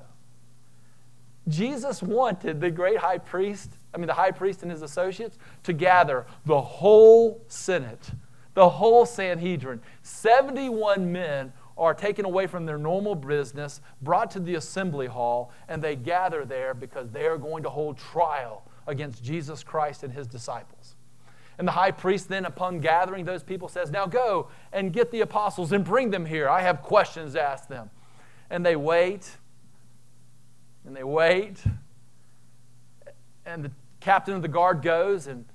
Jesus 1.47 2.01
wanted 2.03 2.59
the 2.59 2.71
great 2.71 2.97
high 2.97 3.19
priest, 3.19 3.71
I 3.93 3.97
mean, 3.97 4.07
the 4.07 4.13
high 4.13 4.31
priest 4.31 4.61
and 4.61 4.71
his 4.71 4.81
associates, 4.81 5.37
to 5.63 5.73
gather 5.73 6.25
the 6.45 6.59
whole 6.59 7.41
Senate, 7.47 8.11
the 8.55 8.69
whole 8.69 9.05
Sanhedrin, 9.05 9.81
71 10.01 11.11
men 11.11 11.53
are 11.77 11.93
taken 11.93 12.25
away 12.25 12.47
from 12.47 12.65
their 12.65 12.77
normal 12.77 13.13
business, 13.13 13.81
brought 14.01 14.31
to 14.31 14.39
the 14.39 14.55
assembly 14.55 15.07
hall, 15.07 15.51
and 15.67 15.81
they 15.81 15.95
gather 15.95 16.45
there 16.45 16.73
because 16.73 17.11
they 17.11 17.27
are 17.27 17.37
going 17.37 17.63
to 17.63 17.69
hold 17.69 17.97
trial 17.97 18.63
against 18.87 19.23
Jesus 19.23 19.61
Christ 19.61 20.03
and 20.03 20.13
his 20.13 20.25
disciples. 20.25 20.95
And 21.57 21.67
the 21.67 21.73
high 21.73 21.91
priest, 21.91 22.29
then, 22.29 22.45
upon 22.45 22.79
gathering 22.79 23.25
those 23.25 23.43
people, 23.43 23.67
says, 23.67 23.91
Now 23.91 24.05
go 24.05 24.49
and 24.73 24.91
get 24.91 25.11
the 25.11 25.21
apostles 25.21 25.71
and 25.71 25.83
bring 25.83 26.09
them 26.09 26.25
here. 26.25 26.49
I 26.49 26.61
have 26.61 26.81
questions 26.81 27.33
to 27.33 27.41
ask 27.41 27.67
them. 27.67 27.89
And 28.49 28.65
they 28.65 28.75
wait, 28.75 29.37
and 30.85 30.95
they 30.95 31.03
wait. 31.03 31.63
And 33.45 33.65
the 33.65 33.71
captain 33.99 34.33
of 34.33 34.41
the 34.41 34.47
guard 34.47 34.81
goes 34.81 35.27
and 35.27 35.45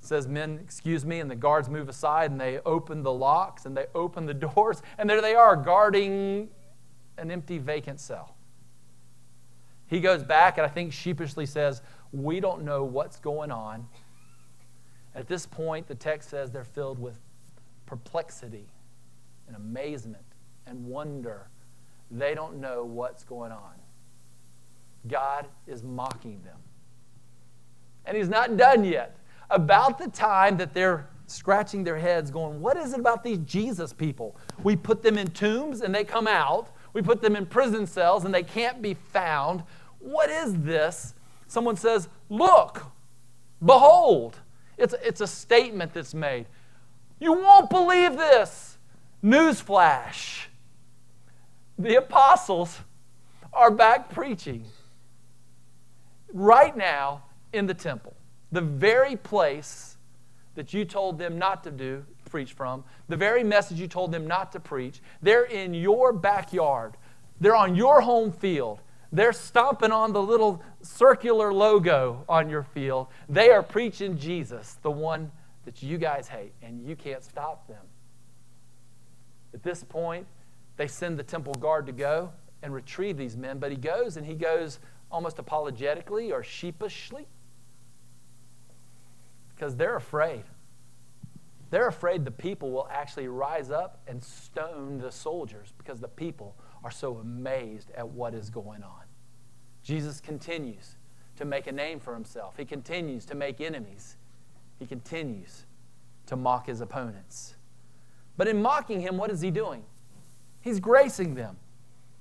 says, 0.00 0.26
Men, 0.26 0.58
excuse 0.62 1.04
me, 1.04 1.20
and 1.20 1.30
the 1.30 1.36
guards 1.36 1.68
move 1.68 1.88
aside 1.88 2.30
and 2.30 2.40
they 2.40 2.58
open 2.64 3.02
the 3.02 3.12
locks 3.12 3.66
and 3.66 3.76
they 3.76 3.86
open 3.94 4.26
the 4.26 4.34
doors, 4.54 4.82
and 4.98 5.08
there 5.08 5.20
they 5.20 5.34
are 5.34 5.56
guarding 5.56 6.48
an 7.18 7.30
empty, 7.30 7.58
vacant 7.58 8.00
cell. 8.00 8.36
He 9.86 10.00
goes 10.00 10.22
back 10.22 10.56
and 10.56 10.66
I 10.66 10.70
think 10.70 10.92
sheepishly 10.92 11.46
says, 11.46 11.82
We 12.12 12.40
don't 12.40 12.62
know 12.62 12.84
what's 12.84 13.18
going 13.18 13.50
on. 13.50 13.86
At 15.14 15.26
this 15.26 15.46
point, 15.46 15.88
the 15.88 15.94
text 15.94 16.30
says 16.30 16.50
they're 16.50 16.64
filled 16.64 16.98
with 16.98 17.18
perplexity 17.86 18.68
and 19.48 19.56
amazement 19.56 20.24
and 20.66 20.84
wonder. 20.86 21.48
They 22.10 22.34
don't 22.34 22.60
know 22.60 22.84
what's 22.84 23.24
going 23.24 23.52
on. 23.52 23.74
God 25.08 25.48
is 25.66 25.82
mocking 25.82 26.40
them. 26.44 26.58
And 28.06 28.16
He's 28.16 28.28
not 28.28 28.56
done 28.56 28.84
yet 28.84 29.19
about 29.50 29.98
the 29.98 30.08
time 30.08 30.56
that 30.58 30.72
they're 30.74 31.08
scratching 31.26 31.84
their 31.84 31.98
heads, 31.98 32.30
going, 32.30 32.60
What 32.60 32.76
is 32.76 32.92
it 32.92 33.00
about 33.00 33.22
these 33.22 33.38
Jesus 33.38 33.92
people? 33.92 34.36
We 34.62 34.76
put 34.76 35.02
them 35.02 35.18
in 35.18 35.28
tombs 35.28 35.80
and 35.80 35.94
they 35.94 36.04
come 36.04 36.26
out. 36.26 36.68
We 36.92 37.02
put 37.02 37.22
them 37.22 37.36
in 37.36 37.46
prison 37.46 37.86
cells 37.86 38.24
and 38.24 38.34
they 38.34 38.42
can't 38.42 38.82
be 38.82 38.94
found. 38.94 39.62
What 39.98 40.30
is 40.30 40.54
this? 40.58 41.14
Someone 41.46 41.76
says, 41.76 42.08
Look, 42.28 42.82
behold. 43.64 44.38
It's, 44.76 44.94
it's 45.02 45.20
a 45.20 45.26
statement 45.26 45.92
that's 45.92 46.14
made. 46.14 46.46
You 47.20 47.34
won't 47.34 47.68
believe 47.68 48.16
this. 48.16 48.78
Newsflash. 49.22 50.46
The 51.78 51.96
apostles 51.96 52.78
are 53.52 53.70
back 53.70 54.10
preaching 54.10 54.64
right 56.32 56.74
now 56.74 57.24
in 57.52 57.66
the 57.66 57.74
temple 57.74 58.14
the 58.52 58.60
very 58.60 59.16
place 59.16 59.96
that 60.54 60.74
you 60.74 60.84
told 60.84 61.18
them 61.18 61.38
not 61.38 61.62
to 61.64 61.70
do, 61.70 62.04
preach 62.28 62.52
from, 62.52 62.84
the 63.08 63.16
very 63.16 63.42
message 63.42 63.80
you 63.80 63.86
told 63.86 64.12
them 64.12 64.26
not 64.26 64.52
to 64.52 64.60
preach. 64.60 65.00
They're 65.22 65.44
in 65.44 65.74
your 65.74 66.12
backyard, 66.12 66.96
they're 67.40 67.56
on 67.56 67.74
your 67.74 68.00
home 68.00 68.32
field. 68.32 68.80
They're 69.12 69.32
stomping 69.32 69.90
on 69.90 70.12
the 70.12 70.22
little 70.22 70.62
circular 70.82 71.52
logo 71.52 72.24
on 72.28 72.48
your 72.48 72.62
field. 72.62 73.08
They 73.28 73.50
are 73.50 73.62
preaching 73.62 74.16
Jesus, 74.16 74.74
the 74.82 74.90
one 74.90 75.32
that 75.64 75.82
you 75.82 75.98
guys 75.98 76.28
hate, 76.28 76.52
and 76.62 76.86
you 76.86 76.94
can't 76.94 77.24
stop 77.24 77.66
them. 77.66 77.82
At 79.52 79.64
this 79.64 79.82
point, 79.82 80.26
they 80.76 80.86
send 80.86 81.18
the 81.18 81.24
temple 81.24 81.54
guard 81.54 81.86
to 81.86 81.92
go 81.92 82.30
and 82.62 82.72
retrieve 82.72 83.16
these 83.16 83.36
men, 83.36 83.58
but 83.58 83.72
he 83.72 83.76
goes 83.76 84.16
and 84.16 84.24
he 84.24 84.34
goes 84.34 84.78
almost 85.10 85.40
apologetically 85.40 86.30
or 86.30 86.44
sheepishly 86.44 87.26
because 89.60 89.76
they're 89.76 89.96
afraid. 89.96 90.44
They're 91.68 91.88
afraid 91.88 92.24
the 92.24 92.30
people 92.30 92.70
will 92.70 92.88
actually 92.90 93.28
rise 93.28 93.70
up 93.70 94.00
and 94.08 94.24
stone 94.24 94.96
the 94.96 95.12
soldiers 95.12 95.74
because 95.76 96.00
the 96.00 96.08
people 96.08 96.56
are 96.82 96.90
so 96.90 97.18
amazed 97.18 97.90
at 97.94 98.08
what 98.08 98.32
is 98.32 98.48
going 98.48 98.82
on. 98.82 99.02
Jesus 99.82 100.18
continues 100.18 100.96
to 101.36 101.44
make 101.44 101.66
a 101.66 101.72
name 101.72 102.00
for 102.00 102.14
himself, 102.14 102.56
he 102.56 102.64
continues 102.64 103.26
to 103.26 103.34
make 103.34 103.60
enemies, 103.60 104.16
he 104.78 104.86
continues 104.86 105.66
to 106.24 106.36
mock 106.36 106.66
his 106.66 106.80
opponents. 106.80 107.56
But 108.38 108.48
in 108.48 108.62
mocking 108.62 109.02
him, 109.02 109.18
what 109.18 109.30
is 109.30 109.42
he 109.42 109.50
doing? 109.50 109.84
He's 110.62 110.80
gracing 110.80 111.34
them. 111.34 111.58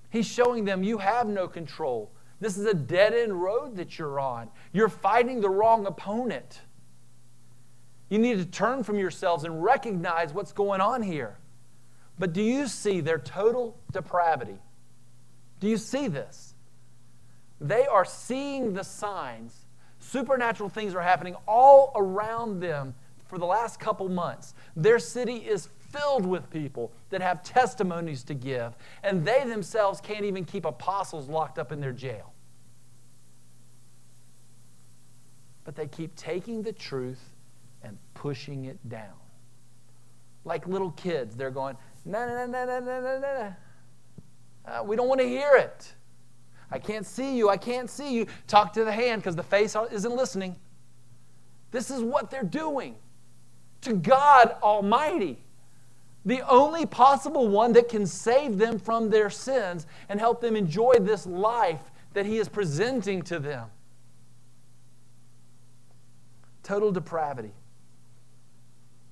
He's 0.09 0.27
showing 0.27 0.65
them 0.65 0.83
you 0.83 0.97
have 0.97 1.27
no 1.27 1.47
control. 1.47 2.11
This 2.41 2.57
is 2.57 2.65
a 2.65 2.73
dead 2.73 3.13
end 3.13 3.41
road 3.41 3.77
that 3.77 3.97
you're 3.97 4.19
on. 4.19 4.49
You're 4.73 4.89
fighting 4.89 5.39
the 5.39 5.49
wrong 5.49 5.85
opponent. 5.85 6.61
You 8.09 8.17
need 8.17 8.39
to 8.39 8.45
turn 8.45 8.83
from 8.83 8.97
yourselves 8.97 9.43
and 9.43 9.63
recognize 9.63 10.33
what's 10.33 10.51
going 10.51 10.81
on 10.81 11.03
here. 11.03 11.37
But 12.17 12.33
do 12.33 12.41
you 12.41 12.67
see 12.67 12.99
their 12.99 13.19
total 13.19 13.77
depravity? 13.91 14.57
Do 15.59 15.67
you 15.67 15.77
see 15.77 16.07
this? 16.07 16.53
They 17.61 17.85
are 17.85 18.05
seeing 18.05 18.73
the 18.73 18.83
signs. 18.83 19.55
Supernatural 19.99 20.69
things 20.69 20.95
are 20.95 21.01
happening 21.01 21.35
all 21.47 21.91
around 21.95 22.61
them 22.61 22.95
for 23.27 23.37
the 23.37 23.45
last 23.45 23.79
couple 23.79 24.09
months. 24.09 24.53
Their 24.75 24.97
city 24.97 25.35
is 25.35 25.69
filled 25.91 26.25
with 26.25 26.49
people 26.49 26.91
that 27.09 27.21
have 27.21 27.43
testimonies 27.43 28.23
to 28.23 28.33
give, 28.33 28.75
and 29.03 29.25
they 29.25 29.43
themselves 29.45 30.01
can't 30.01 30.25
even 30.25 30.45
keep 30.45 30.65
apostles 30.65 31.29
locked 31.29 31.59
up 31.59 31.71
in 31.71 31.79
their 31.79 31.93
jail. 31.93 32.33
But 35.63 35.75
they 35.75 35.87
keep 35.87 36.15
taking 36.15 36.63
the 36.63 36.73
truth 36.73 37.21
and 37.83 37.97
pushing 38.13 38.65
it 38.65 38.77
down. 38.89 39.13
Like 40.45 40.67
little 40.67 40.91
kids, 40.91 41.35
they're 41.35 41.51
going, 41.51 41.77
no, 42.05 42.27
no, 42.27 42.45
no, 42.45 42.65
no, 42.65 42.79
no, 42.79 43.01
no, 43.01 43.19
no. 43.19 43.55
Uh, 44.65 44.83
we 44.83 44.95
don't 44.95 45.07
want 45.07 45.21
to 45.21 45.27
hear 45.27 45.55
it. 45.55 45.93
I 46.71 46.79
can't 46.79 47.05
see 47.05 47.35
you. 47.35 47.49
I 47.49 47.57
can't 47.57 47.89
see 47.89 48.13
you. 48.13 48.27
Talk 48.47 48.73
to 48.73 48.83
the 48.83 48.91
hand 48.91 49.21
because 49.21 49.35
the 49.35 49.43
face 49.43 49.75
isn't 49.91 50.15
listening. 50.15 50.55
This 51.71 51.89
is 51.89 52.01
what 52.01 52.29
they're 52.29 52.43
doing 52.43 52.95
to 53.81 53.93
God 53.93 54.55
Almighty, 54.61 55.37
the 56.25 56.41
only 56.49 56.85
possible 56.85 57.47
one 57.47 57.73
that 57.73 57.89
can 57.89 58.05
save 58.05 58.57
them 58.57 58.77
from 58.77 59.09
their 59.09 59.29
sins 59.29 59.87
and 60.09 60.19
help 60.19 60.41
them 60.41 60.55
enjoy 60.55 60.95
this 60.99 61.25
life 61.25 61.81
that 62.13 62.25
He 62.25 62.37
is 62.37 62.49
presenting 62.49 63.21
to 63.23 63.39
them. 63.39 63.69
Total 66.63 66.91
depravity. 66.91 67.53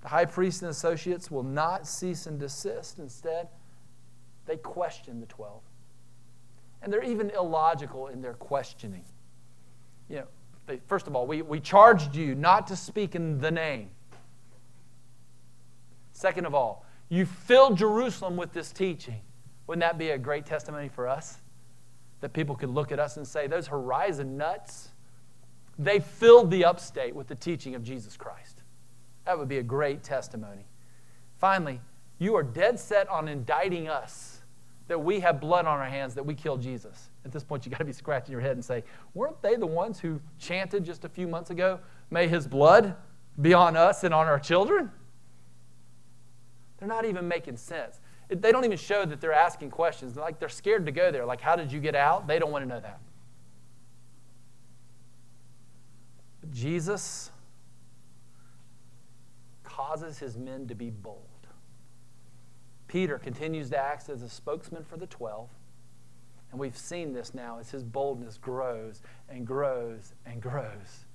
The 0.07 0.11
high 0.11 0.23
priest 0.23 0.61
and 0.61 0.71
associates 0.71 1.29
will 1.29 1.43
not 1.43 1.85
cease 1.85 2.27
and 2.27 2.39
desist. 2.39 2.97
Instead, 2.97 3.49
they 4.45 4.55
question 4.55 5.19
the 5.19 5.25
12. 5.25 5.61
And 6.81 6.93
they're 6.93 7.03
even 7.03 7.29
illogical 7.31 8.07
in 8.07 8.21
their 8.21 8.35
questioning. 8.35 9.03
You 10.07 10.19
know, 10.19 10.27
they, 10.65 10.79
first 10.87 11.07
of 11.07 11.15
all, 11.17 11.27
we, 11.27 11.41
we 11.41 11.59
charged 11.59 12.15
you 12.15 12.35
not 12.35 12.67
to 12.67 12.77
speak 12.77 13.15
in 13.15 13.41
the 13.41 13.51
name. 13.51 13.89
Second 16.13 16.45
of 16.45 16.55
all, 16.55 16.85
you 17.09 17.25
filled 17.25 17.77
Jerusalem 17.77 18.37
with 18.37 18.53
this 18.53 18.71
teaching. 18.71 19.19
Wouldn't 19.67 19.81
that 19.81 19.97
be 19.97 20.11
a 20.11 20.17
great 20.17 20.45
testimony 20.45 20.87
for 20.87 21.09
us? 21.09 21.39
That 22.21 22.31
people 22.31 22.55
could 22.55 22.69
look 22.69 22.93
at 22.93 22.99
us 23.01 23.17
and 23.17 23.27
say, 23.27 23.47
those 23.47 23.67
horizon 23.67 24.37
nuts, 24.37 24.87
they 25.77 25.99
filled 25.99 26.49
the 26.49 26.63
upstate 26.63 27.13
with 27.13 27.27
the 27.27 27.35
teaching 27.35 27.75
of 27.75 27.83
Jesus 27.83 28.15
Christ. 28.15 28.56
That 29.27 29.37
would 29.37 29.49
be 29.49 29.57
a 29.57 29.63
great 29.63 30.03
testimony. 30.03 30.65
Finally, 31.37 31.81
you 32.17 32.33
are 32.37 32.43
dead 32.43 32.79
set 32.79 33.09
on 33.09 33.27
indicting 33.27 33.89
us 33.89 34.41
that 34.87 34.97
we 34.97 35.19
have 35.19 35.41
blood 35.41 35.65
on 35.65 35.77
our 35.79 35.85
hands, 35.85 36.15
that 36.15 36.25
we 36.25 36.33
killed 36.33 36.61
Jesus. 36.61 37.09
At 37.25 37.33
this 37.33 37.43
point, 37.43 37.65
you 37.65 37.69
got 37.69 37.79
to 37.79 37.83
be 37.83 37.91
scratching 37.91 38.31
your 38.31 38.39
head 38.39 38.53
and 38.53 38.63
say, 38.63 38.85
weren't 39.13 39.41
they 39.41 39.57
the 39.57 39.67
ones 39.67 39.99
who 39.99 40.21
chanted 40.39 40.85
just 40.85 41.03
a 41.03 41.09
few 41.09 41.27
months 41.27 41.49
ago, 41.49 41.81
may 42.09 42.29
his 42.29 42.47
blood 42.47 42.95
be 43.41 43.53
on 43.53 43.75
us 43.75 44.05
and 44.05 44.13
on 44.13 44.27
our 44.27 44.39
children? 44.39 44.89
They're 46.77 46.87
not 46.87 47.03
even 47.03 47.27
making 47.27 47.57
sense. 47.57 47.99
They 48.29 48.53
don't 48.53 48.63
even 48.63 48.77
show 48.77 49.03
that 49.03 49.19
they're 49.19 49.33
asking 49.33 49.71
questions. 49.71 50.13
They're 50.13 50.23
like 50.23 50.39
they're 50.39 50.47
scared 50.47 50.85
to 50.85 50.93
go 50.93 51.11
there. 51.11 51.25
Like, 51.25 51.41
how 51.41 51.57
did 51.57 51.69
you 51.69 51.81
get 51.81 51.95
out? 51.95 52.27
They 52.27 52.39
don't 52.39 52.51
want 52.51 52.63
to 52.63 52.69
know 52.69 52.79
that. 52.79 53.01
But 56.39 56.51
Jesus 56.51 57.31
causes 59.77 60.17
his 60.17 60.37
men 60.37 60.67
to 60.67 60.73
be 60.73 60.89
bold. 60.89 61.21
Peter 62.87 63.19
continues 63.19 63.69
to 63.69 63.77
act 63.77 64.09
as 64.09 64.23
a 64.23 64.29
spokesman 64.29 64.83
for 64.83 64.97
the 64.97 65.05
12. 65.05 65.47
And 66.51 66.59
we've 66.59 66.77
seen 66.77 67.13
this 67.13 67.35
now 67.35 67.59
as 67.59 67.69
his 67.69 67.83
boldness 67.83 68.37
grows 68.37 69.01
and 69.29 69.45
grows 69.45 70.13
and 70.25 70.41
grows. 70.41 71.05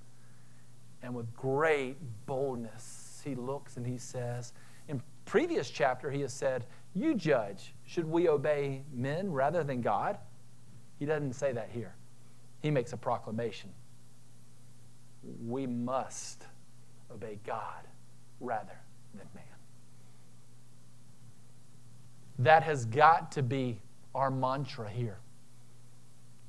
And 1.01 1.13
with 1.13 1.33
great 1.35 1.97
boldness, 2.25 3.21
he 3.25 3.35
looks 3.35 3.75
and 3.75 3.85
he 3.85 3.97
says, 3.97 4.53
in 4.87 5.01
previous 5.25 5.69
chapter, 5.69 6.09
he 6.09 6.21
has 6.21 6.31
said, 6.31 6.65
You 6.93 7.15
judge, 7.15 7.73
should 7.85 8.05
we 8.05 8.29
obey 8.29 8.83
men 8.93 9.29
rather 9.31 9.63
than 9.63 9.81
God? 9.81 10.17
He 10.99 11.05
doesn't 11.05 11.33
say 11.33 11.51
that 11.51 11.69
here. 11.73 11.95
He 12.61 12.71
makes 12.71 12.93
a 12.93 12.97
proclamation. 12.97 13.71
We 15.45 15.67
must 15.67 16.45
obey 17.11 17.39
God 17.45 17.87
rather 18.43 18.77
than 19.15 19.27
man. 19.33 19.43
That 22.39 22.63
has 22.63 22.85
got 22.85 23.31
to 23.33 23.43
be 23.43 23.79
our 24.13 24.29
mantra 24.29 24.89
here. 24.89 25.19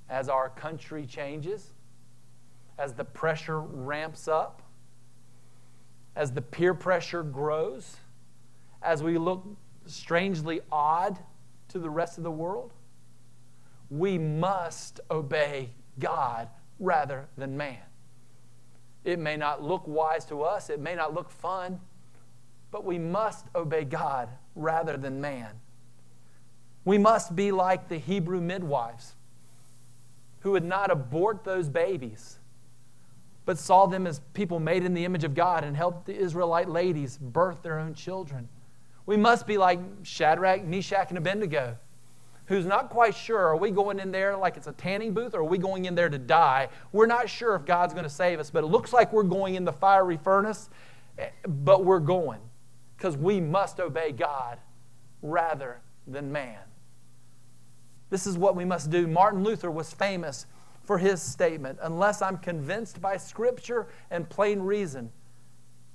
As 0.08 0.28
our 0.28 0.50
country 0.50 1.06
changes, 1.06 1.72
as 2.78 2.92
the 2.92 3.04
pressure 3.04 3.60
ramps 3.60 4.28
up, 4.28 4.62
as 6.16 6.32
the 6.32 6.42
peer 6.42 6.74
pressure 6.74 7.22
grows, 7.22 7.96
as 8.82 9.02
we 9.02 9.16
look 9.16 9.44
strangely 9.86 10.60
odd 10.70 11.18
to 11.68 11.78
the 11.78 11.90
rest 11.90 12.18
of 12.18 12.24
the 12.24 12.30
world, 12.30 12.72
we 13.90 14.18
must 14.18 15.00
obey 15.10 15.70
God 15.98 16.48
rather 16.78 17.28
than 17.36 17.56
man. 17.56 17.78
It 19.04 19.18
may 19.18 19.36
not 19.36 19.62
look 19.62 19.86
wise 19.86 20.24
to 20.26 20.42
us, 20.42 20.70
it 20.70 20.80
may 20.80 20.94
not 20.94 21.14
look 21.14 21.30
fun, 21.30 21.80
but 22.70 22.84
we 22.84 22.98
must 22.98 23.46
obey 23.54 23.84
God 23.84 24.28
rather 24.54 24.96
than 24.96 25.20
man. 25.20 25.60
We 26.84 26.98
must 26.98 27.36
be 27.36 27.52
like 27.52 27.88
the 27.88 27.98
Hebrew 27.98 28.40
midwives 28.40 29.14
who 30.40 30.52
would 30.52 30.64
not 30.64 30.90
abort 30.90 31.44
those 31.44 31.68
babies, 31.68 32.38
but 33.46 33.58
saw 33.58 33.86
them 33.86 34.06
as 34.06 34.20
people 34.32 34.58
made 34.58 34.84
in 34.84 34.94
the 34.94 35.04
image 35.04 35.24
of 35.24 35.34
God 35.34 35.64
and 35.64 35.76
helped 35.76 36.06
the 36.06 36.16
Israelite 36.16 36.68
ladies 36.68 37.18
birth 37.18 37.62
their 37.62 37.78
own 37.78 37.94
children. 37.94 38.48
We 39.06 39.16
must 39.16 39.46
be 39.46 39.58
like 39.58 39.80
Shadrach, 40.02 40.64
Meshach, 40.64 41.08
and 41.10 41.18
Abednego 41.18 41.78
who's 42.46 42.66
not 42.66 42.90
quite 42.90 43.14
sure 43.14 43.38
are 43.38 43.56
we 43.56 43.70
going 43.70 43.98
in 43.98 44.10
there 44.10 44.36
like 44.36 44.56
it's 44.56 44.66
a 44.66 44.72
tanning 44.72 45.14
booth 45.14 45.34
or 45.34 45.40
are 45.40 45.44
we 45.44 45.58
going 45.58 45.86
in 45.86 45.94
there 45.94 46.08
to 46.08 46.18
die? 46.18 46.68
We're 46.92 47.06
not 47.06 47.28
sure 47.28 47.54
if 47.54 47.64
God's 47.64 47.94
going 47.94 48.04
to 48.04 48.10
save 48.10 48.40
us, 48.40 48.50
but 48.50 48.64
it 48.64 48.68
looks 48.68 48.92
like 48.92 49.12
we're 49.12 49.22
going 49.22 49.54
in 49.54 49.64
the 49.64 49.72
fiery 49.72 50.16
furnace, 50.16 50.70
eh, 51.18 51.28
but 51.46 51.84
we're 51.84 52.00
going 52.00 52.40
because 52.96 53.16
we 53.16 53.40
must 53.40 53.80
obey 53.80 54.12
God 54.12 54.58
rather 55.22 55.80
than 56.06 56.30
man. 56.30 56.60
This 58.10 58.26
is 58.26 58.38
what 58.38 58.54
we 58.54 58.64
must 58.64 58.90
do. 58.90 59.06
Martin 59.06 59.42
Luther 59.42 59.70
was 59.70 59.92
famous 59.92 60.46
for 60.84 60.98
his 60.98 61.22
statement 61.22 61.78
Unless 61.82 62.22
I'm 62.22 62.38
convinced 62.38 63.00
by 63.00 63.16
Scripture 63.16 63.86
and 64.10 64.28
plain 64.28 64.60
reason, 64.60 65.10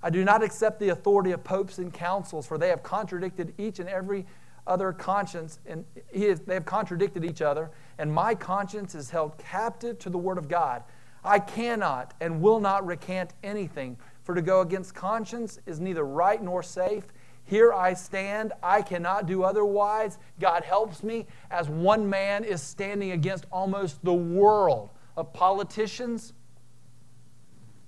I 0.01 0.09
do 0.09 0.23
not 0.23 0.43
accept 0.43 0.79
the 0.79 0.89
authority 0.89 1.31
of 1.31 1.43
popes 1.43 1.77
and 1.77 1.93
councils, 1.93 2.47
for 2.47 2.57
they 2.57 2.69
have 2.69 2.83
contradicted 2.83 3.53
each 3.57 3.79
and 3.79 3.89
every 3.89 4.25
other 4.67 4.93
conscience, 4.93 5.59
and 5.65 5.85
is, 6.11 6.41
they 6.41 6.53
have 6.53 6.65
contradicted 6.65 7.25
each 7.25 7.41
other, 7.41 7.71
and 7.97 8.11
my 8.11 8.35
conscience 8.35 8.95
is 8.95 9.09
held 9.09 9.37
captive 9.37 9.99
to 9.99 10.09
the 10.09 10.17
Word 10.17 10.37
of 10.37 10.47
God. 10.47 10.83
I 11.23 11.39
cannot 11.39 12.13
and 12.21 12.41
will 12.41 12.59
not 12.59 12.85
recant 12.85 13.33
anything, 13.43 13.97
for 14.23 14.35
to 14.35 14.41
go 14.41 14.61
against 14.61 14.93
conscience 14.95 15.59
is 15.65 15.79
neither 15.79 16.05
right 16.05 16.41
nor 16.41 16.63
safe. 16.63 17.05
Here 17.43 17.73
I 17.73 17.95
stand. 17.95 18.53
I 18.61 18.83
cannot 18.83 19.25
do 19.25 19.41
otherwise. 19.43 20.19
God 20.39 20.63
helps 20.63 21.03
me 21.03 21.25
as 21.49 21.67
one 21.67 22.07
man 22.07 22.43
is 22.43 22.61
standing 22.61 23.11
against 23.11 23.45
almost 23.51 24.03
the 24.03 24.13
world 24.13 24.91
of 25.17 25.33
politicians 25.33 26.33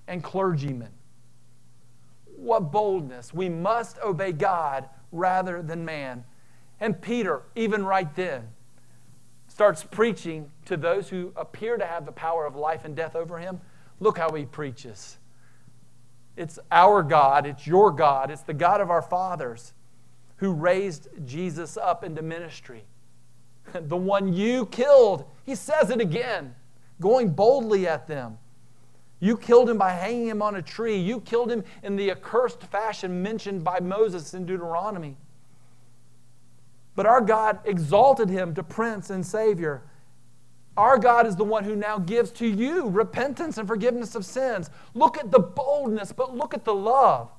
and 0.08 0.24
clergymen. 0.24 0.90
What 2.36 2.72
boldness. 2.72 3.36
We 3.36 3.50
must 3.50 4.00
obey 4.00 4.32
God 4.32 4.90
rather 5.12 5.62
than 5.62 5.86
man. 5.86 6.26
And 6.82 7.00
Peter, 7.00 7.44
even 7.56 7.86
right 7.86 8.14
then, 8.16 8.50
starts 9.48 9.84
preaching 9.84 10.52
to 10.66 10.76
those 10.76 11.08
who 11.08 11.32
appear 11.36 11.78
to 11.78 11.86
have 11.86 12.06
the 12.06 12.12
power 12.12 12.46
of 12.46 12.56
life 12.56 12.84
and 12.84 12.96
death 12.96 13.16
over 13.16 13.38
him. 13.38 13.62
Look 14.00 14.18
how 14.18 14.32
he 14.32 14.46
preaches. 14.46 15.20
It's 16.36 16.58
our 16.72 17.04
God, 17.04 17.46
it's 17.46 17.68
your 17.68 17.92
God, 17.92 18.32
it's 18.32 18.42
the 18.42 18.54
God 18.54 18.82
of 18.82 18.90
our 18.90 19.02
fathers 19.02 19.74
who 20.38 20.54
raised 20.54 21.08
Jesus 21.24 21.78
up 21.78 22.04
into 22.04 22.24
ministry. 22.24 22.84
the 23.74 23.98
one 23.98 24.34
you 24.34 24.66
killed, 24.66 25.26
he 25.46 25.54
says 25.54 25.92
it 25.92 26.02
again, 26.02 26.56
going 27.00 27.30
boldly 27.30 27.88
at 27.88 28.08
them. 28.08 28.40
You 29.20 29.38
killed 29.38 29.70
him 29.70 29.78
by 29.78 29.92
hanging 29.92 30.30
him 30.30 30.42
on 30.42 30.56
a 30.56 30.64
tree. 30.64 30.98
You 30.98 31.22
killed 31.22 31.52
him 31.52 31.64
in 31.84 31.96
the 31.96 32.10
accursed 32.10 32.64
fashion 32.64 33.22
mentioned 33.22 33.64
by 33.64 33.80
Moses 33.80 34.34
in 34.34 34.48
Deuteronomy. 34.48 35.16
But 36.96 37.06
our 37.06 37.22
God 37.22 37.60
exalted 37.66 38.30
him 38.30 38.54
to 38.56 38.64
prince 38.64 39.10
and 39.10 39.26
savior 39.26 39.84
our 40.78 40.98
God 40.98 41.28
is 41.28 41.36
the 41.36 41.44
one 41.44 41.64
who 41.64 41.76
now 41.76 42.00
gives 42.00 42.32
to 42.32 42.48
you 42.48 42.88
repentance 42.90 43.58
and 43.58 43.68
forgiveness 43.68 44.16
of 44.16 44.26
sins. 44.26 44.70
Look 44.94 45.18
at 45.18 45.30
the 45.30 45.40
boldness, 45.40 46.14
but 46.14 46.36
look 46.36 46.54
at 46.54 46.64
the 46.64 46.74
love. 46.74 47.30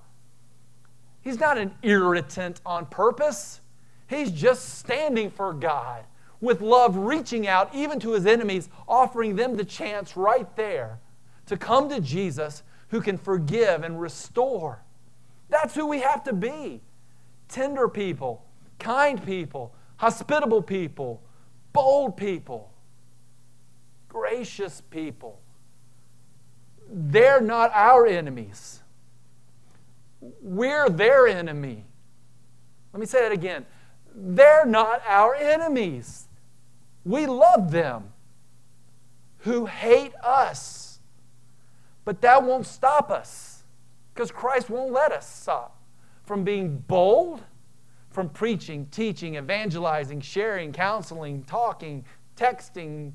He's 1.23 1.41
not 1.41 1.57
an 1.57 1.73
irritant 1.83 2.61
on 2.67 2.87
purpose, 2.87 3.61
he's 4.09 4.31
just 4.31 4.79
standing 4.79 5.31
for 5.31 5.53
God 5.53 6.05
with 6.41 6.61
love, 6.61 6.97
reaching 6.97 7.47
out 7.47 7.73
even 7.73 8.01
to 8.01 8.13
his 8.13 8.27
enemies, 8.27 8.69
offering 8.89 9.37
them 9.37 9.57
the 9.57 9.65
chance 9.65 10.17
right 10.17 10.55
there 10.57 10.99
to 11.47 11.57
come 11.57 11.89
to 11.89 12.01
Jesus 12.01 12.65
who 12.89 13.01
can 13.01 13.17
forgive 13.17 13.85
and 13.85 14.01
restore. 14.01 14.83
That's 15.49 15.75
who 15.75 15.87
we 15.87 16.01
have 16.01 16.25
to 16.25 16.33
be 16.33 16.81
tender 17.49 17.89
people, 17.89 18.45
kind 18.83 19.25
people, 19.25 19.75
hospitable 19.97 20.63
people, 20.63 21.23
bold 21.73 22.17
people 22.17 22.73
gracious 24.13 24.83
people. 24.91 25.41
They're 26.91 27.41
not 27.41 27.71
our 27.73 28.07
enemies. 28.07 28.83
We're 30.21 30.91
their 30.91 31.27
enemy. 31.27 31.87
Let 32.93 33.01
me 33.01 33.07
say 33.07 33.23
that 33.23 33.33
again. 33.33 33.65
They're 34.15 34.67
not 34.67 35.03
our 35.09 35.35
enemies. 35.35 36.29
We 37.07 37.27
love 37.27 37.71
them 37.71 38.13
who 39.39 39.65
hate 39.65 40.15
us. 40.23 41.01
But 42.05 42.21
that 42.21 42.43
won't 42.43 42.67
stop 42.67 43.11
us 43.11 43.65
because 44.13 44.31
Christ 44.31 44.69
won't 44.69 44.93
let 44.93 45.11
us 45.11 45.27
stop 45.27 45.81
from 46.27 46.45
being 46.45 46.85
bold, 46.87 47.43
from 48.13 48.29
preaching, 48.29 48.87
teaching, 48.91 49.37
evangelizing, 49.37 50.21
sharing, 50.21 50.73
counseling, 50.73 51.43
talking, 51.45 52.05
texting, 52.37 53.13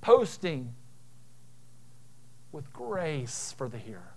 posting 0.00 0.72
with 2.52 2.72
grace 2.72 3.54
for 3.56 3.68
the 3.68 3.78
hearer 3.78 4.14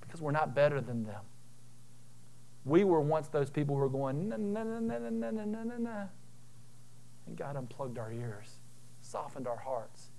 because 0.00 0.20
we're 0.20 0.30
not 0.30 0.54
better 0.54 0.80
than 0.80 1.04
them. 1.04 1.22
We 2.64 2.84
were 2.84 3.00
once 3.00 3.28
those 3.28 3.50
people 3.50 3.74
who 3.74 3.80
were 3.80 3.88
going, 3.88 4.28
na, 4.28 4.36
na, 4.36 4.62
na, 4.62 4.78
na, 4.78 4.98
na, 4.98 5.30
na, 5.30 5.44
na, 5.44 5.78
na. 5.78 6.04
And 7.26 7.36
God 7.36 7.56
unplugged 7.56 7.98
our 7.98 8.12
ears, 8.12 8.58
softened 9.00 9.48
our 9.48 9.56
hearts, 9.56 10.10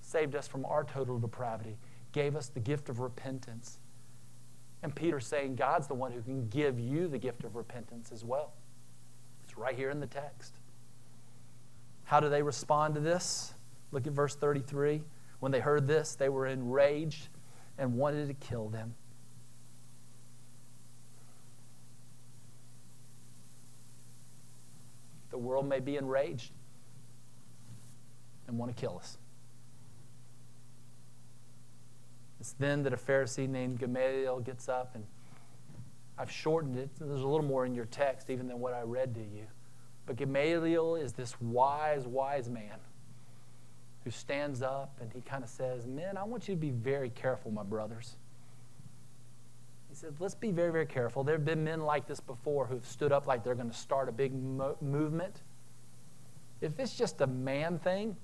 saved 0.00 0.34
us 0.34 0.48
from 0.48 0.64
our 0.64 0.84
total 0.84 1.18
depravity, 1.18 1.76
gave 2.12 2.36
us 2.36 2.48
the 2.48 2.60
gift 2.60 2.88
of 2.88 3.00
repentance. 3.00 3.78
And 4.84 4.94
Peter's 4.94 5.26
saying 5.26 5.56
God's 5.56 5.86
the 5.86 5.94
one 5.94 6.12
who 6.12 6.20
can 6.20 6.46
give 6.50 6.78
you 6.78 7.08
the 7.08 7.16
gift 7.16 7.44
of 7.44 7.56
repentance 7.56 8.12
as 8.12 8.22
well. 8.22 8.52
It's 9.42 9.56
right 9.56 9.74
here 9.74 9.88
in 9.88 9.98
the 9.98 10.06
text. 10.06 10.52
How 12.04 12.20
do 12.20 12.28
they 12.28 12.42
respond 12.42 12.94
to 12.96 13.00
this? 13.00 13.54
Look 13.92 14.06
at 14.06 14.12
verse 14.12 14.36
33. 14.36 15.00
When 15.40 15.52
they 15.52 15.60
heard 15.60 15.86
this, 15.86 16.16
they 16.16 16.28
were 16.28 16.46
enraged 16.46 17.28
and 17.78 17.94
wanted 17.94 18.28
to 18.28 18.34
kill 18.34 18.68
them. 18.68 18.94
The 25.30 25.38
world 25.38 25.66
may 25.66 25.80
be 25.80 25.96
enraged 25.96 26.52
and 28.46 28.58
want 28.58 28.76
to 28.76 28.78
kill 28.78 28.98
us. 28.98 29.16
It's 32.44 32.52
then 32.52 32.82
that 32.82 32.92
a 32.92 32.98
Pharisee 32.98 33.48
named 33.48 33.78
Gamaliel 33.78 34.40
gets 34.40 34.68
up, 34.68 34.94
and 34.94 35.06
I've 36.18 36.30
shortened 36.30 36.76
it. 36.76 36.90
There's 37.00 37.22
a 37.22 37.26
little 37.26 37.40
more 37.42 37.64
in 37.64 37.74
your 37.74 37.86
text, 37.86 38.28
even 38.28 38.48
than 38.48 38.60
what 38.60 38.74
I 38.74 38.82
read 38.82 39.14
to 39.14 39.20
you. 39.22 39.46
But 40.04 40.16
Gamaliel 40.16 40.96
is 40.96 41.14
this 41.14 41.40
wise, 41.40 42.06
wise 42.06 42.50
man 42.50 42.76
who 44.04 44.10
stands 44.10 44.60
up 44.60 44.98
and 45.00 45.10
he 45.10 45.22
kind 45.22 45.42
of 45.42 45.48
says, 45.48 45.86
Men, 45.86 46.18
I 46.18 46.24
want 46.24 46.46
you 46.46 46.54
to 46.54 46.60
be 46.60 46.68
very 46.68 47.08
careful, 47.08 47.50
my 47.50 47.62
brothers. 47.62 48.16
He 49.88 49.94
said, 49.94 50.16
Let's 50.18 50.34
be 50.34 50.50
very, 50.50 50.70
very 50.70 50.84
careful. 50.84 51.24
There 51.24 51.36
have 51.36 51.46
been 51.46 51.64
men 51.64 51.80
like 51.80 52.06
this 52.06 52.20
before 52.20 52.66
who've 52.66 52.86
stood 52.86 53.10
up 53.10 53.26
like 53.26 53.42
they're 53.42 53.54
going 53.54 53.70
to 53.70 53.76
start 53.76 54.06
a 54.06 54.12
big 54.12 54.34
mo- 54.34 54.76
movement. 54.82 55.40
If 56.60 56.78
it's 56.78 56.94
just 56.94 57.22
a 57.22 57.26
man 57.26 57.78
thing, 57.78 58.14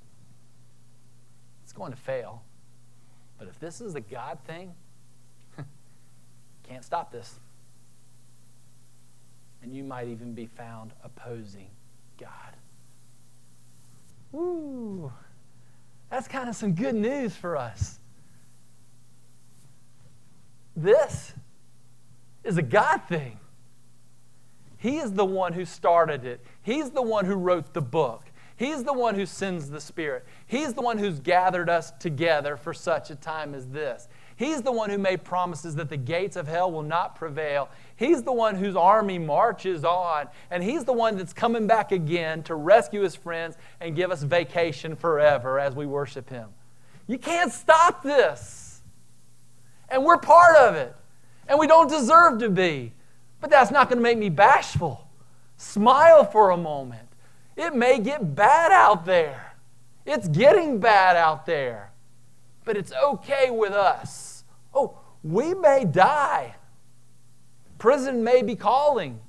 it's 1.63 1.73
going 1.73 1.93
to 1.93 1.99
fail. 1.99 2.43
But 3.41 3.49
if 3.49 3.59
this 3.59 3.81
is 3.81 3.95
the 3.95 4.03
God 4.03 4.39
thing, 4.47 4.75
can't 6.69 6.85
stop 6.85 7.11
this. 7.11 7.41
And 9.63 9.75
you 9.75 9.83
might 9.83 10.09
even 10.09 10.35
be 10.35 10.45
found 10.45 10.93
opposing 11.03 11.71
God. 12.19 12.31
Woo! 14.31 15.11
That's 16.11 16.29
kind 16.29 16.51
of 16.51 16.55
some 16.55 16.75
good 16.75 16.95
news 16.95 17.35
for 17.35 17.57
us. 17.57 17.99
This 20.77 21.33
is 22.45 22.59
a 22.59 22.63
God 22.63 23.01
thing. 23.09 23.39
He 24.77 24.99
is 24.99 25.13
the 25.13 25.25
one 25.25 25.55
who 25.55 25.65
started 25.65 26.27
it, 26.27 26.45
He's 26.63 26.91
the 26.91 27.03
one 27.03 27.25
who 27.25 27.37
wrote 27.37 27.73
the 27.73 27.81
book. 27.81 28.30
He's 28.61 28.85
the 28.85 28.93
one 28.93 29.15
who 29.15 29.25
sends 29.25 29.71
the 29.71 29.81
Spirit. 29.81 30.27
He's 30.47 30.75
the 30.75 30.83
one 30.83 30.99
who's 30.99 31.19
gathered 31.19 31.71
us 31.71 31.93
together 31.93 32.59
for 32.59 32.75
such 32.75 33.11
a 33.11 33.15
time 33.15 33.55
as 33.55 33.67
this. 33.69 34.07
He's 34.37 34.61
the 34.61 34.71
one 34.71 34.91
who 34.91 34.99
made 34.99 35.25
promises 35.25 35.77
that 35.77 35.89
the 35.89 35.97
gates 35.97 36.37
of 36.37 36.47
hell 36.47 36.71
will 36.71 36.83
not 36.83 37.17
prevail. 37.17 37.71
He's 37.97 38.23
the 38.23 38.35
one 38.35 38.57
whose 38.57 38.77
army 38.77 39.19
marches 39.19 39.83
on. 39.83 40.27
And 40.51 40.63
He's 40.63 40.85
the 40.85 40.93
one 40.93 41.17
that's 41.17 41.33
coming 41.33 41.67
back 41.67 41.91
again 41.91 42.43
to 42.43 42.55
rescue 42.55 43.01
His 43.01 43.15
friends 43.15 43.57
and 43.81 43.97
give 43.97 44.11
us 44.11 44.23
vacation 44.23 44.95
forever 44.95 45.59
as 45.59 45.75
we 45.75 45.87
worship 45.87 46.29
Him. 46.29 46.51
You 47.07 47.17
can't 47.17 47.51
stop 47.51 48.03
this. 48.03 48.83
And 49.89 50.05
we're 50.05 50.19
part 50.19 50.57
of 50.57 50.75
it. 50.75 50.95
And 51.49 51.59
we 51.59 51.67
don't 51.67 51.89
deserve 51.89 52.41
to 52.41 52.51
be. 52.51 52.93
But 53.41 53.49
that's 53.49 53.71
not 53.71 53.89
going 53.89 53.97
to 53.97 54.03
make 54.03 54.19
me 54.19 54.29
bashful. 54.29 55.09
Smile 55.57 56.27
for 56.27 56.51
a 56.51 56.59
moment. 56.59 57.10
It 57.57 57.75
may 57.75 57.99
get 57.99 58.35
bad 58.35 58.73
out 58.73 59.05
there. 59.05 59.55
It's 60.07 60.29
getting 60.29 60.79
bad 60.81 61.17
out 61.17 61.47
there. 61.47 61.93
But 62.65 62.77
it's 62.77 62.93
okay 62.93 63.51
with 63.51 63.73
us 63.73 64.31
Oh, 64.75 64.99
we 65.23 65.55
may 65.55 65.85
die. 65.85 66.57
Prison 67.79 68.23
may 68.23 68.43
be 68.43 68.57
calling. 68.57 69.21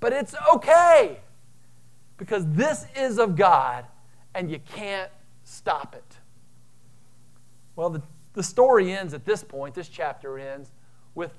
But 0.00 0.12
it's 0.12 0.34
okay 0.54 1.20
because 2.16 2.46
this 2.48 2.86
is 2.96 3.18
of 3.18 3.36
God 3.36 3.86
and 4.34 4.50
you 4.50 4.58
can't 4.74 5.10
stop 5.44 5.94
it. 5.94 6.18
Well, 7.76 7.90
the, 7.90 8.02
the 8.32 8.42
story 8.42 8.92
ends 8.92 9.14
at 9.14 9.24
this 9.24 9.44
point, 9.44 9.74
this 9.74 9.88
chapter 9.88 10.38
ends 10.38 10.70
with 11.14 11.32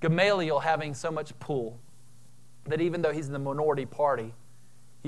Gamaliel 0.00 0.60
having 0.60 0.94
so 0.94 1.10
much 1.10 1.36
pull 1.40 1.78
that 2.66 2.80
even 2.80 3.00
though 3.00 3.12
he's 3.12 3.26
in 3.26 3.32
the 3.32 3.38
minority 3.38 3.86
party, 3.86 4.34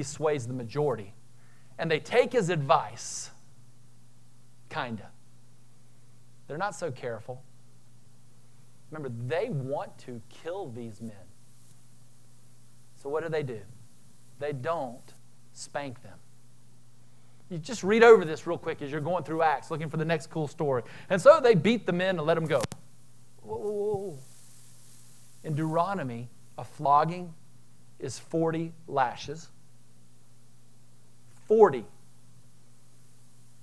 he 0.01 0.05
sways 0.05 0.47
the 0.47 0.55
majority. 0.55 1.13
And 1.79 1.91
they 1.91 2.01
take 2.01 2.33
his 2.33 2.49
advice, 2.49 3.31
kind 4.71 4.99
of. 4.99 5.07
They're 6.49 6.57
not 6.57 6.75
so 6.75 6.91
careful. 6.91 7.43
Remember, 8.91 9.15
they 9.27 9.51
want 9.51 9.99
to 9.99 10.23
kill 10.31 10.71
these 10.71 11.03
men. 11.03 11.13
So 12.97 13.11
what 13.11 13.23
do 13.25 13.29
they 13.29 13.43
do? 13.43 13.61
They 14.39 14.55
don't 14.55 15.13
spank 15.53 16.03
them. 16.03 16.17
You 17.51 17.59
just 17.59 17.85
read 17.85 18.03
over 18.03 18.25
this 18.25 18.47
real 18.47 18.57
quick 18.57 18.81
as 18.81 18.91
you're 18.91 19.03
going 19.03 19.25
through 19.25 19.43
Acts 19.43 19.71
looking 19.71 19.91
for 19.91 19.99
the 19.99 20.05
next 20.07 20.31
cool 20.31 20.49
story. 20.49 20.83
And 21.11 21.21
so 21.21 21.41
they 21.43 21.55
beat 21.55 21.85
the 21.85 21.93
men 21.93 22.17
and 22.17 22.27
let 22.27 22.37
them 22.37 22.47
go. 22.47 22.63
Whoa, 23.43 23.57
whoa, 23.59 23.71
whoa. 23.71 24.19
In 25.45 25.55
Deuteronomy, 25.55 26.31
A 26.57 26.65
flogging 26.65 27.35
is 27.99 28.19
40 28.19 28.73
lashes. 28.89 29.51
40. 31.51 31.85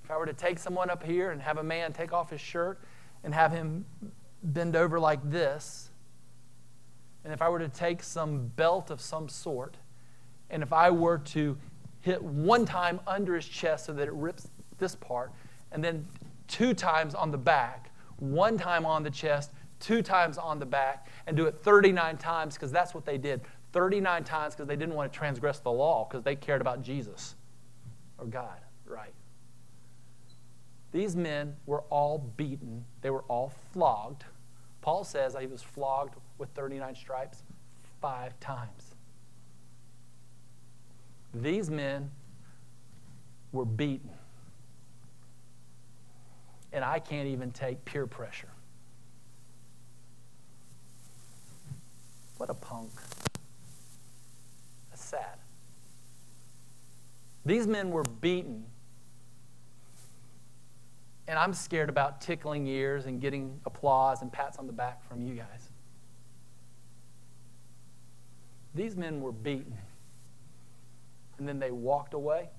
If 0.03 0.11
I 0.11 0.17
were 0.17 0.25
to 0.25 0.33
take 0.33 0.59
someone 0.59 0.89
up 0.89 1.03
here 1.03 1.31
and 1.31 1.41
have 1.41 1.57
a 1.57 1.63
man 1.63 1.93
take 1.93 2.11
off 2.11 2.29
his 2.29 2.41
shirt 2.41 2.81
and 3.23 3.33
have 3.33 3.53
him 3.53 3.85
bend 4.43 4.75
over 4.75 4.99
like 4.99 5.21
this, 5.29 5.89
and 7.23 7.31
if 7.31 7.41
I 7.41 7.47
were 7.47 7.59
to 7.59 7.69
take 7.69 8.03
some 8.03 8.47
belt 8.57 8.91
of 8.91 8.99
some 8.99 9.29
sort, 9.29 9.77
and 10.49 10.61
if 10.61 10.73
I 10.73 10.91
were 10.91 11.19
to 11.19 11.57
hit 12.01 12.21
one 12.21 12.65
time 12.65 12.99
under 13.07 13.35
his 13.35 13.45
chest 13.45 13.85
so 13.85 13.93
that 13.93 14.05
it 14.05 14.13
rips 14.13 14.49
this 14.79 14.93
part, 14.93 15.31
and 15.71 15.81
then 15.81 16.05
two 16.49 16.73
times 16.73 17.15
on 17.15 17.31
the 17.31 17.37
back, 17.37 17.91
one 18.17 18.57
time 18.57 18.85
on 18.85 19.01
the 19.01 19.11
chest, 19.11 19.51
two 19.79 20.01
times 20.01 20.37
on 20.37 20.59
the 20.59 20.65
back, 20.65 21.07
and 21.25 21.37
do 21.37 21.45
it 21.45 21.57
39 21.63 22.17
times 22.17 22.55
because 22.55 22.73
that's 22.73 22.93
what 22.93 23.05
they 23.05 23.17
did. 23.17 23.39
39 23.71 24.25
times 24.25 24.55
because 24.55 24.67
they 24.67 24.75
didn't 24.75 24.93
want 24.93 25.09
to 25.09 25.17
transgress 25.17 25.59
the 25.59 25.71
law 25.71 26.03
because 26.03 26.21
they 26.25 26.35
cared 26.35 26.59
about 26.59 26.81
Jesus 26.81 27.36
or 28.17 28.25
God, 28.25 28.59
right? 28.85 29.13
These 30.91 31.15
men 31.15 31.55
were 31.65 31.81
all 31.89 32.17
beaten, 32.37 32.85
they 33.01 33.09
were 33.09 33.23
all 33.27 33.53
flogged. 33.73 34.23
Paul 34.81 35.03
says 35.03 35.35
he 35.39 35.47
was 35.47 35.61
flogged 35.61 36.15
with 36.37 36.49
39 36.49 36.95
stripes 36.95 37.43
five 38.01 38.39
times. 38.39 38.95
These 41.33 41.69
men 41.69 42.09
were 43.51 43.65
beaten. 43.65 44.09
And 46.71 46.83
I 46.83 46.99
can't 46.99 47.27
even 47.27 47.51
take 47.51 47.83
peer 47.85 48.07
pressure. 48.07 48.49
What 52.37 52.49
a 52.49 52.53
punk. 52.53 52.91
That's 54.89 55.03
sad. 55.03 55.39
These 57.47 57.65
men 57.65 57.89
were 57.89 58.03
beaten. 58.03 58.65
And 61.27 61.39
I'm 61.39 61.53
scared 61.53 61.89
about 61.89 62.21
tickling 62.21 62.67
ears 62.67 63.05
and 63.05 63.19
getting 63.19 63.59
applause 63.65 64.21
and 64.21 64.31
pats 64.31 64.57
on 64.57 64.67
the 64.67 64.73
back 64.73 65.03
from 65.07 65.21
you 65.21 65.33
guys. 65.33 65.69
These 68.75 68.95
men 68.95 69.21
were 69.21 69.31
beaten. 69.31 69.77
And 71.37 71.47
then 71.47 71.59
they 71.59 71.71
walked 71.71 72.13
away 72.13 72.49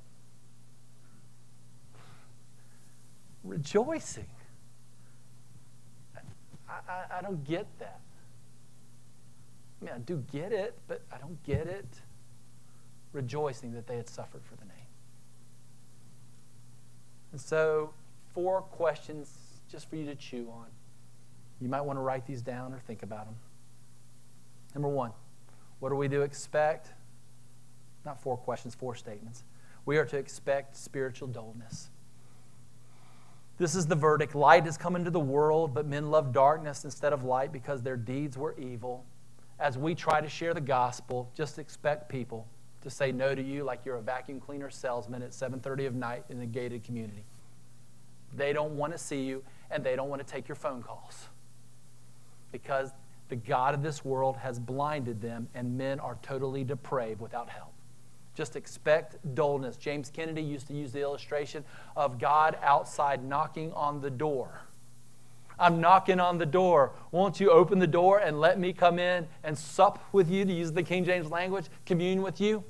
rejoicing. 3.44 4.26
I, 6.68 6.72
I, 6.88 7.18
I 7.18 7.22
don't 7.22 7.42
get 7.44 7.66
that. 7.78 8.00
I 9.80 9.84
mean, 9.84 9.94
I 9.94 9.98
do 9.98 10.24
get 10.30 10.52
it, 10.52 10.78
but 10.86 11.02
I 11.12 11.18
don't 11.18 11.42
get 11.44 11.66
it. 11.66 11.86
Rejoicing 13.12 13.72
that 13.72 13.86
they 13.86 13.96
had 13.96 14.08
suffered 14.08 14.42
for 14.44 14.56
the 14.56 14.64
name. 14.64 14.77
And 17.32 17.40
so, 17.40 17.92
four 18.34 18.62
questions 18.62 19.36
just 19.70 19.88
for 19.90 19.96
you 19.96 20.06
to 20.06 20.14
chew 20.14 20.48
on. 20.52 20.66
You 21.60 21.68
might 21.68 21.82
want 21.82 21.98
to 21.98 22.00
write 22.02 22.26
these 22.26 22.42
down 22.42 22.72
or 22.72 22.78
think 22.78 23.02
about 23.02 23.26
them. 23.26 23.36
Number 24.74 24.88
one, 24.88 25.12
what 25.80 25.92
are 25.92 25.96
we 25.96 26.08
to 26.08 26.22
expect? 26.22 26.88
Not 28.04 28.22
four 28.22 28.36
questions, 28.36 28.74
four 28.74 28.94
statements. 28.94 29.44
We 29.84 29.98
are 29.98 30.04
to 30.06 30.16
expect 30.16 30.76
spiritual 30.76 31.28
dullness. 31.28 31.90
This 33.58 33.74
is 33.74 33.86
the 33.86 33.96
verdict. 33.96 34.34
Light 34.34 34.64
has 34.64 34.76
come 34.76 34.94
into 34.94 35.10
the 35.10 35.20
world, 35.20 35.74
but 35.74 35.84
men 35.84 36.10
love 36.10 36.32
darkness 36.32 36.84
instead 36.84 37.12
of 37.12 37.24
light 37.24 37.52
because 37.52 37.82
their 37.82 37.96
deeds 37.96 38.38
were 38.38 38.54
evil. 38.56 39.04
As 39.58 39.76
we 39.76 39.96
try 39.96 40.20
to 40.20 40.28
share 40.28 40.54
the 40.54 40.60
gospel, 40.60 41.32
just 41.34 41.58
expect 41.58 42.08
people 42.08 42.46
to 42.82 42.90
say 42.90 43.12
no 43.12 43.34
to 43.34 43.42
you 43.42 43.64
like 43.64 43.84
you're 43.84 43.96
a 43.96 44.02
vacuum 44.02 44.40
cleaner 44.40 44.70
salesman 44.70 45.22
at 45.22 45.32
7:30 45.32 45.86
of 45.86 45.94
night 45.94 46.24
in 46.28 46.40
a 46.40 46.46
gated 46.46 46.84
community. 46.84 47.24
They 48.34 48.52
don't 48.52 48.76
want 48.76 48.92
to 48.92 48.98
see 48.98 49.22
you 49.22 49.42
and 49.70 49.82
they 49.82 49.96
don't 49.96 50.08
want 50.08 50.24
to 50.24 50.30
take 50.30 50.48
your 50.48 50.56
phone 50.56 50.82
calls. 50.82 51.28
Because 52.52 52.92
the 53.28 53.36
God 53.36 53.74
of 53.74 53.82
this 53.82 54.04
world 54.04 54.36
has 54.38 54.58
blinded 54.58 55.20
them 55.20 55.48
and 55.54 55.76
men 55.76 56.00
are 56.00 56.18
totally 56.22 56.64
depraved 56.64 57.20
without 57.20 57.48
help. 57.48 57.72
Just 58.34 58.54
expect 58.56 59.16
dullness. 59.34 59.76
James 59.76 60.10
Kennedy 60.10 60.42
used 60.42 60.68
to 60.68 60.72
use 60.72 60.92
the 60.92 61.00
illustration 61.00 61.64
of 61.96 62.18
God 62.18 62.56
outside 62.62 63.24
knocking 63.24 63.72
on 63.72 64.00
the 64.00 64.10
door. 64.10 64.62
I'm 65.58 65.80
knocking 65.80 66.20
on 66.20 66.38
the 66.38 66.46
door. 66.46 66.92
Won't 67.10 67.40
you 67.40 67.50
open 67.50 67.78
the 67.78 67.86
door 67.86 68.18
and 68.18 68.40
let 68.40 68.58
me 68.58 68.72
come 68.72 68.98
in 68.98 69.26
and 69.42 69.56
sup 69.58 70.02
with 70.12 70.30
you, 70.30 70.44
to 70.44 70.52
use 70.52 70.72
the 70.72 70.82
King 70.82 71.04
James 71.04 71.30
language, 71.30 71.66
commune 71.86 72.22
with 72.22 72.40
you? 72.40 72.62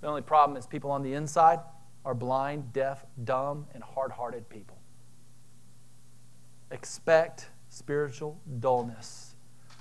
The 0.00 0.06
only 0.06 0.22
problem 0.22 0.56
is 0.56 0.66
people 0.66 0.90
on 0.90 1.02
the 1.02 1.14
inside 1.14 1.58
are 2.04 2.14
blind, 2.14 2.72
deaf, 2.72 3.04
dumb, 3.24 3.66
and 3.74 3.82
hard 3.82 4.12
hearted 4.12 4.48
people. 4.48 4.78
Expect 6.70 7.50
spiritual 7.68 8.40
dullness. 8.60 9.34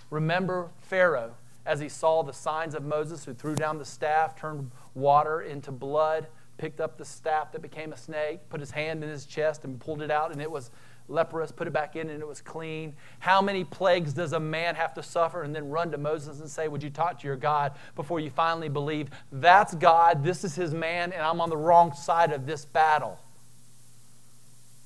Remember 0.10 0.72
Pharaoh 0.80 1.36
as 1.66 1.80
he 1.82 1.90
saw 1.90 2.24
the 2.24 2.34
signs 2.34 2.74
of 2.74 2.84
Moses, 2.84 3.26
who 3.26 3.34
threw 3.34 3.54
down 3.54 3.78
the 3.78 3.86
staff, 3.86 4.36
turned 4.36 4.72
water 4.94 5.42
into 5.42 5.72
blood, 5.72 6.28
picked 6.58 6.80
up 6.80 6.98
the 6.98 7.06
staff 7.06 7.52
that 7.52 7.62
became 7.62 7.92
a 7.92 7.98
snake, 7.98 8.40
put 8.50 8.62
his 8.62 8.72
hand 8.72 9.04
in 9.04 9.10
his 9.10 9.26
chest 9.26 9.66
and 9.66 9.80
pulled 9.80 10.02
it 10.02 10.10
out, 10.10 10.32
and 10.32 10.42
it 10.42 10.50
was 10.50 10.72
leprous, 11.08 11.52
put 11.52 11.68
it 11.68 11.74
back 11.74 11.96
in, 11.96 12.10
and 12.10 12.22
it 12.22 12.28
was 12.28 12.42
clean. 12.42 12.96
How 13.20 13.42
many 13.42 13.64
plagues 13.64 14.14
does 14.14 14.34
a 14.34 14.40
man 14.40 14.76
have 14.76 14.94
to 14.96 15.04
suffer 15.04 15.44
and 15.44 15.56
then 15.56 15.70
run 15.70 15.92
to 15.92 15.98
Moses 15.98 16.40
and 16.40 16.50
say, 16.50 16.68
Would 16.68 16.84
you 16.84 16.90
talk 16.90 17.20
to 17.22 17.28
your 17.28 17.36
God 17.36 17.74
before 17.96 18.20
you 18.20 18.30
finally 18.30 18.70
believe 18.70 19.10
that's 19.32 19.76
God, 19.76 20.24
this 20.24 20.44
is 20.44 20.56
his 20.56 20.74
man, 20.74 21.12
and 21.12 21.22
I'm 21.22 21.42
on 21.42 21.50
the 21.50 21.58
wrong 21.58 21.94
side 21.94 22.32
of 22.32 22.46
this 22.46 22.66
battle? 22.66 23.20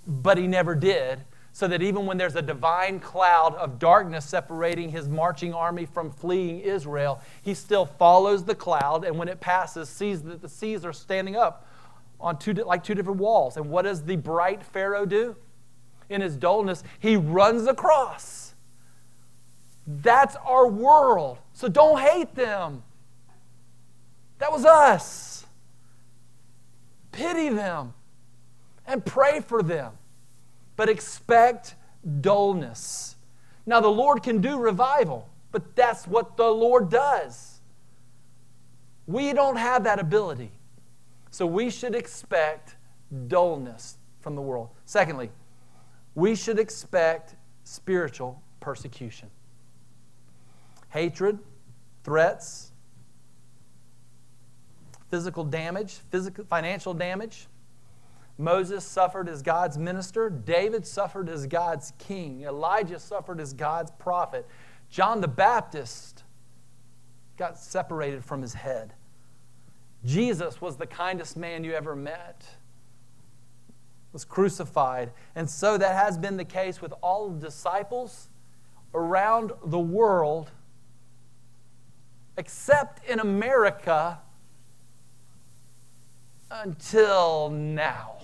But 0.06 0.38
he 0.38 0.48
never 0.48 0.76
did 0.76 1.22
so 1.54 1.68
that 1.68 1.82
even 1.82 2.06
when 2.06 2.18
there's 2.18 2.36
a 2.36 2.42
divine 2.42 3.00
cloud 3.00 3.56
of 3.56 3.78
darkness 3.78 4.26
separating 4.26 4.90
his 4.90 5.10
marching 5.10 5.54
army 5.54 5.86
from 5.86 6.10
fleeing 6.10 6.60
Israel, 6.60 7.22
he 7.42 7.54
still 7.54 7.86
follows 7.86 8.46
the 8.46 8.56
cloud, 8.56 9.04
and 9.04 9.18
when 9.18 9.28
it 9.28 9.40
passes, 9.42 9.90
sees 9.90 10.22
that 10.24 10.42
the 10.42 10.50
seas 10.50 10.86
are 10.86 10.94
standing 10.94 11.36
up 11.36 11.68
on 12.20 12.38
two, 12.38 12.54
like 12.54 12.84
two 12.84 12.96
different 12.96 13.20
walls. 13.20 13.58
And 13.58 13.70
what 13.70 13.82
does 13.82 14.04
the 14.04 14.16
bright 14.16 14.64
Pharaoh 14.64 15.06
do? 15.06 15.36
In 16.12 16.22
his 16.22 16.36
dullness, 16.36 16.84
he 17.00 17.16
runs 17.16 17.68
across. 17.68 18.54
That's 19.88 20.36
our 20.46 20.68
world. 20.68 21.40
So 21.54 21.68
don't 21.68 22.00
hate 22.00 22.36
them. 22.36 22.84
That 24.40 24.52
was 24.52 24.66
us. 24.66 25.46
Pity 27.12 27.50
them 27.50 27.94
and 28.86 29.06
pray 29.06 29.40
for 29.40 29.64
them 29.64 29.94
but 30.82 30.90
expect 30.90 31.76
dullness. 32.22 33.16
Now, 33.68 33.82
the 33.82 33.88
Lord 33.88 34.24
can 34.24 34.42
do 34.42 34.58
revival, 34.58 35.30
but 35.52 35.76
that's 35.76 36.08
what 36.08 36.38
the 36.38 36.50
Lord 36.50 36.90
does. 36.90 37.60
We 39.06 39.32
don't 39.34 39.58
have 39.58 39.84
that 39.84 40.00
ability. 40.00 40.50
So 41.30 41.46
we 41.46 41.70
should 41.70 41.94
expect 41.94 42.78
dullness 43.28 43.98
from 44.22 44.36
the 44.36 44.42
world. 44.42 44.70
Secondly, 44.86 45.30
we 46.16 46.36
should 46.36 46.60
expect 46.60 47.36
spiritual 47.64 48.42
persecution. 48.60 49.30
Hatred, 50.90 51.40
threats, 52.04 52.72
physical 55.10 55.44
damage, 55.44 56.00
physical, 56.10 56.44
financial 56.46 56.94
damage, 56.94 57.48
Moses 58.38 58.84
suffered 58.84 59.30
as 59.30 59.42
God's 59.42 59.78
minister. 59.78 60.30
David 60.30 60.86
suffered 60.86 61.30
as 61.30 61.46
God's 61.46 61.94
king. 62.00 62.42
Elijah 62.42 63.00
suffered 63.00 63.40
as 63.40 63.54
God's 63.54 63.92
prophet. 63.92 64.48
John 64.90 65.22
the 65.22 65.28
Baptist 65.28 66.24
got 67.38 67.58
separated 67.58 68.26
from 68.26 68.42
his 68.42 68.54
head. 68.54 68.94
Jesus 70.04 70.60
was 70.60 70.78
the 70.78 70.88
kindest 70.88 71.38
man 71.38 71.64
you 71.64 71.74
ever 71.74 71.96
met. 71.96 72.44
Was 74.14 74.26
crucified. 74.26 75.12
And 75.36 75.50
so 75.50 75.78
that 75.78 75.96
has 75.96 76.18
been 76.18 76.36
the 76.36 76.46
case 76.46 76.82
with 76.82 76.94
all 77.02 77.30
the 77.30 77.40
disciples 77.40 78.28
around 78.94 79.54
the 79.66 79.80
world, 79.80 80.52
except 82.38 83.06
in 83.08 83.20
America 83.20 84.20
until 86.50 87.50
now. 87.50 88.18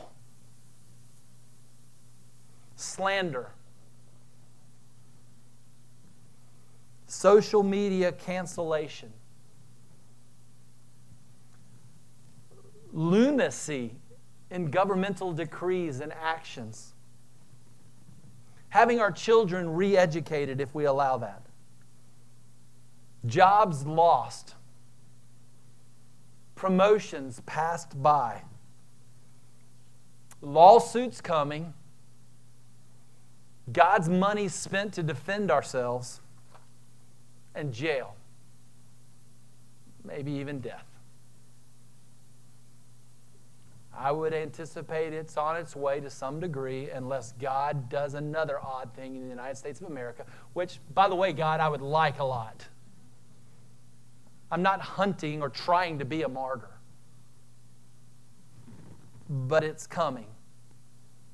Slander, 2.75 3.51
social 7.07 7.63
media 7.63 8.11
cancellation, 8.11 9.13
lunacy 12.91 13.95
in 14.49 14.71
governmental 14.71 15.33
decrees 15.33 15.99
and 15.99 16.13
actions, 16.13 16.93
having 18.69 18.99
our 18.99 19.11
children 19.11 19.69
re 19.73 19.97
educated 19.97 20.61
if 20.61 20.73
we 20.73 20.85
allow 20.85 21.17
that, 21.17 21.45
jobs 23.25 23.85
lost, 23.85 24.55
promotions 26.55 27.41
passed 27.45 28.01
by, 28.01 28.41
lawsuits 30.41 31.19
coming, 31.21 31.73
God's 33.71 34.07
money 34.07 34.47
spent 34.47 34.93
to 34.93 35.03
defend 35.03 35.51
ourselves, 35.51 36.21
and 37.53 37.73
jail, 37.73 38.15
maybe 40.05 40.31
even 40.31 40.61
death. 40.61 40.85
I 43.97 44.11
would 44.11 44.31
anticipate 44.31 45.11
it's 45.11 45.37
on 45.37 45.57
its 45.57 45.75
way 45.75 45.99
to 45.99 46.09
some 46.09 46.39
degree 46.39 46.91
unless 46.91 47.31
God 47.33 47.89
does 47.89 48.13
another 48.13 48.59
odd 48.63 48.93
thing 48.93 49.15
in 49.15 49.23
the 49.23 49.29
United 49.29 49.55
States 49.57 49.81
of 49.81 49.87
America, 49.87 50.23
which, 50.53 50.79
by 50.93 51.09
the 51.09 51.15
way, 51.15 51.33
God, 51.33 51.59
I 51.59 51.67
would 51.67 51.81
like 51.81 52.19
a 52.19 52.23
lot. 52.23 52.67
I'm 54.51 54.61
not 54.61 54.81
hunting 54.81 55.41
or 55.41 55.49
trying 55.49 55.97
to 55.97 56.05
be 56.05 56.21
a 56.21 56.29
martyr, 56.29 56.69
but 59.27 59.63
it's 59.63 59.87
coming. 59.87 60.27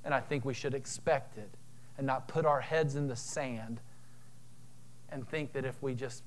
And 0.06 0.14
I 0.14 0.22
think 0.22 0.46
we 0.46 0.54
should 0.54 0.74
expect 0.74 1.38
it 1.38 1.50
and 1.98 2.08
not 2.08 2.30
put 2.30 2.46
our 2.46 2.62
heads 2.62 2.96
in 2.96 3.08
the 3.08 3.16
sand 3.16 3.82
and 5.10 5.28
think 5.28 5.52
that 5.52 5.66
if 5.66 5.84
we 5.84 5.94
just 5.96 6.24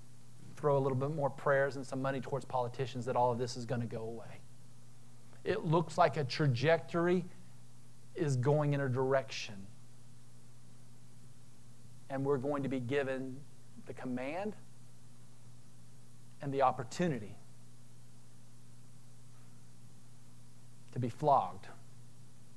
throw 0.56 0.76
a 0.76 0.80
little 0.80 0.98
bit 0.98 1.14
more 1.14 1.30
prayers 1.30 1.76
and 1.76 1.86
some 1.86 2.02
money 2.02 2.20
towards 2.20 2.44
politicians 2.44 3.06
that 3.06 3.16
all 3.16 3.32
of 3.32 3.38
this 3.38 3.56
is 3.56 3.64
going 3.64 3.80
to 3.80 3.86
go 3.86 4.02
away 4.02 4.40
it 5.46 5.64
looks 5.64 5.96
like 5.96 6.16
a 6.16 6.24
trajectory 6.24 7.24
is 8.16 8.36
going 8.36 8.74
in 8.74 8.80
a 8.80 8.88
direction. 8.88 9.54
And 12.10 12.24
we're 12.24 12.38
going 12.38 12.64
to 12.64 12.68
be 12.68 12.80
given 12.80 13.36
the 13.86 13.94
command 13.94 14.56
and 16.42 16.52
the 16.52 16.62
opportunity 16.62 17.36
to 20.92 20.98
be 20.98 21.08
flogged 21.08 21.68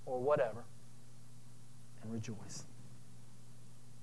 or 0.05 0.19
whatever 0.19 0.63
and 2.01 2.11
rejoice. 2.11 2.63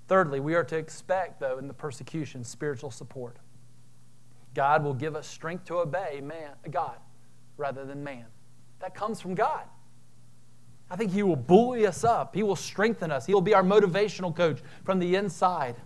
Thirdly, 0.06 0.38
we 0.38 0.54
are 0.54 0.64
to 0.64 0.76
expect, 0.76 1.40
though, 1.40 1.58
in 1.58 1.66
the 1.66 1.74
persecution, 1.74 2.44
spiritual 2.44 2.92
support. 2.92 3.38
God 4.54 4.84
will 4.84 4.94
give 4.94 5.16
us 5.16 5.26
strength 5.26 5.64
to 5.64 5.78
obey 5.78 6.20
man, 6.22 6.52
God 6.70 6.98
rather 7.56 7.84
than 7.84 8.04
man. 8.04 8.26
That 8.80 8.94
comes 8.94 9.20
from 9.20 9.34
God. 9.34 9.64
I 10.90 10.96
think 10.96 11.12
He 11.12 11.22
will 11.22 11.36
buoy 11.36 11.86
us 11.86 12.04
up. 12.04 12.34
He 12.34 12.42
will 12.42 12.56
strengthen 12.56 13.10
us. 13.10 13.26
He 13.26 13.34
will 13.34 13.40
be 13.40 13.54
our 13.54 13.62
motivational 13.62 14.34
coach 14.34 14.60
from 14.84 14.98
the 14.98 15.16
inside. 15.16 15.76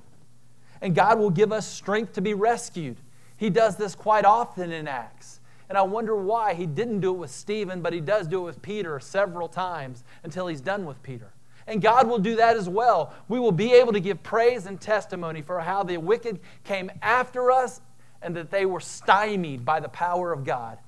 And 0.83 0.95
God 0.95 1.19
will 1.19 1.31
give 1.31 1.53
us 1.53 1.67
strength 1.67 2.13
to 2.15 2.21
be 2.21 2.35
rescued. 2.35 2.97
He 3.37 3.51
does 3.51 3.77
this 3.77 3.95
quite 3.95 4.25
often 4.25 4.73
in 4.73 4.87
Acts. 4.89 5.41
And 5.69 5.79
I 5.79 5.83
wonder 5.83 6.17
why 6.17 6.55
He 6.55 6.67
didn't 6.67 7.01
do 7.01 7.15
it 7.15 7.19
with 7.19 7.31
Stephen, 7.31 7.81
but 7.81 7.93
He 7.93 8.01
does 8.01 8.27
do 8.27 8.43
it 8.43 8.45
with 8.45 8.63
Peter 8.63 8.99
several 9.01 9.49
times 9.49 10.05
until 10.25 10.47
He's 10.47 10.61
done 10.61 10.85
with 10.85 11.03
Peter. 11.03 11.33
And 11.67 11.81
God 11.81 12.09
will 12.09 12.19
do 12.19 12.37
that 12.37 12.57
as 12.57 12.69
well. 12.69 13.15
We 13.29 13.39
will 13.39 13.53
be 13.53 13.73
able 13.73 13.93
to 13.93 14.01
give 14.01 14.23
praise 14.23 14.67
and 14.67 14.81
testimony 14.81 15.41
for 15.41 15.61
how 15.61 15.85
the 15.85 15.99
wicked 15.99 16.41
came 16.65 16.91
after 17.01 17.53
us 17.53 17.81
and 18.21 18.35
that 18.37 18.51
they 18.51 18.67
were 18.67 18.81
stymied 18.81 19.65
by 19.65 19.81
the 19.81 19.89
power 19.89 20.33
of 20.33 20.45
God 20.45 20.79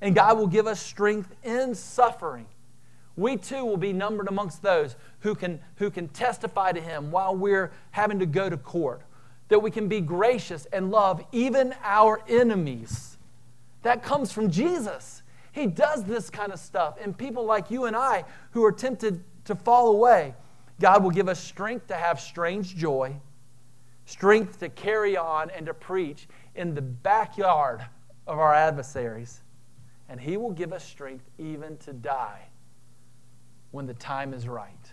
and 0.00 0.14
God 0.14 0.38
will 0.38 0.46
give 0.46 0.66
us 0.66 0.80
strength 0.80 1.34
in 1.42 1.74
suffering. 1.74 2.46
We 3.16 3.36
too 3.36 3.64
will 3.64 3.76
be 3.76 3.92
numbered 3.92 4.28
amongst 4.28 4.62
those 4.62 4.96
who 5.20 5.34
can, 5.34 5.60
who 5.76 5.90
can 5.90 6.08
testify 6.08 6.72
to 6.72 6.80
Him 6.80 7.10
while 7.10 7.36
we're 7.36 7.70
having 7.90 8.18
to 8.20 8.26
go 8.26 8.48
to 8.48 8.56
court. 8.56 9.02
That 9.48 9.60
we 9.60 9.70
can 9.70 9.88
be 9.88 10.00
gracious 10.00 10.66
and 10.72 10.90
love 10.90 11.24
even 11.32 11.74
our 11.82 12.22
enemies. 12.28 13.18
That 13.82 14.02
comes 14.02 14.32
from 14.32 14.50
Jesus. 14.50 15.22
He 15.52 15.66
does 15.66 16.04
this 16.04 16.30
kind 16.30 16.52
of 16.52 16.60
stuff. 16.60 16.96
And 17.02 17.16
people 17.16 17.44
like 17.44 17.70
you 17.70 17.84
and 17.84 17.96
I 17.96 18.24
who 18.52 18.64
are 18.64 18.72
tempted 18.72 19.22
to 19.46 19.54
fall 19.54 19.88
away, 19.88 20.34
God 20.78 21.02
will 21.02 21.10
give 21.10 21.28
us 21.28 21.42
strength 21.42 21.88
to 21.88 21.94
have 21.94 22.20
strange 22.20 22.76
joy, 22.76 23.16
strength 24.06 24.60
to 24.60 24.68
carry 24.68 25.16
on 25.16 25.50
and 25.50 25.66
to 25.66 25.74
preach 25.74 26.28
in 26.54 26.74
the 26.74 26.82
backyard 26.82 27.84
of 28.26 28.38
our 28.38 28.54
adversaries 28.54 29.42
and 30.10 30.20
He 30.20 30.36
will 30.36 30.50
give 30.50 30.72
us 30.72 30.84
strength 30.84 31.30
even 31.38 31.76
to 31.78 31.92
die 31.92 32.48
when 33.70 33.86
the 33.86 33.94
time 33.94 34.34
is 34.34 34.48
right. 34.48 34.90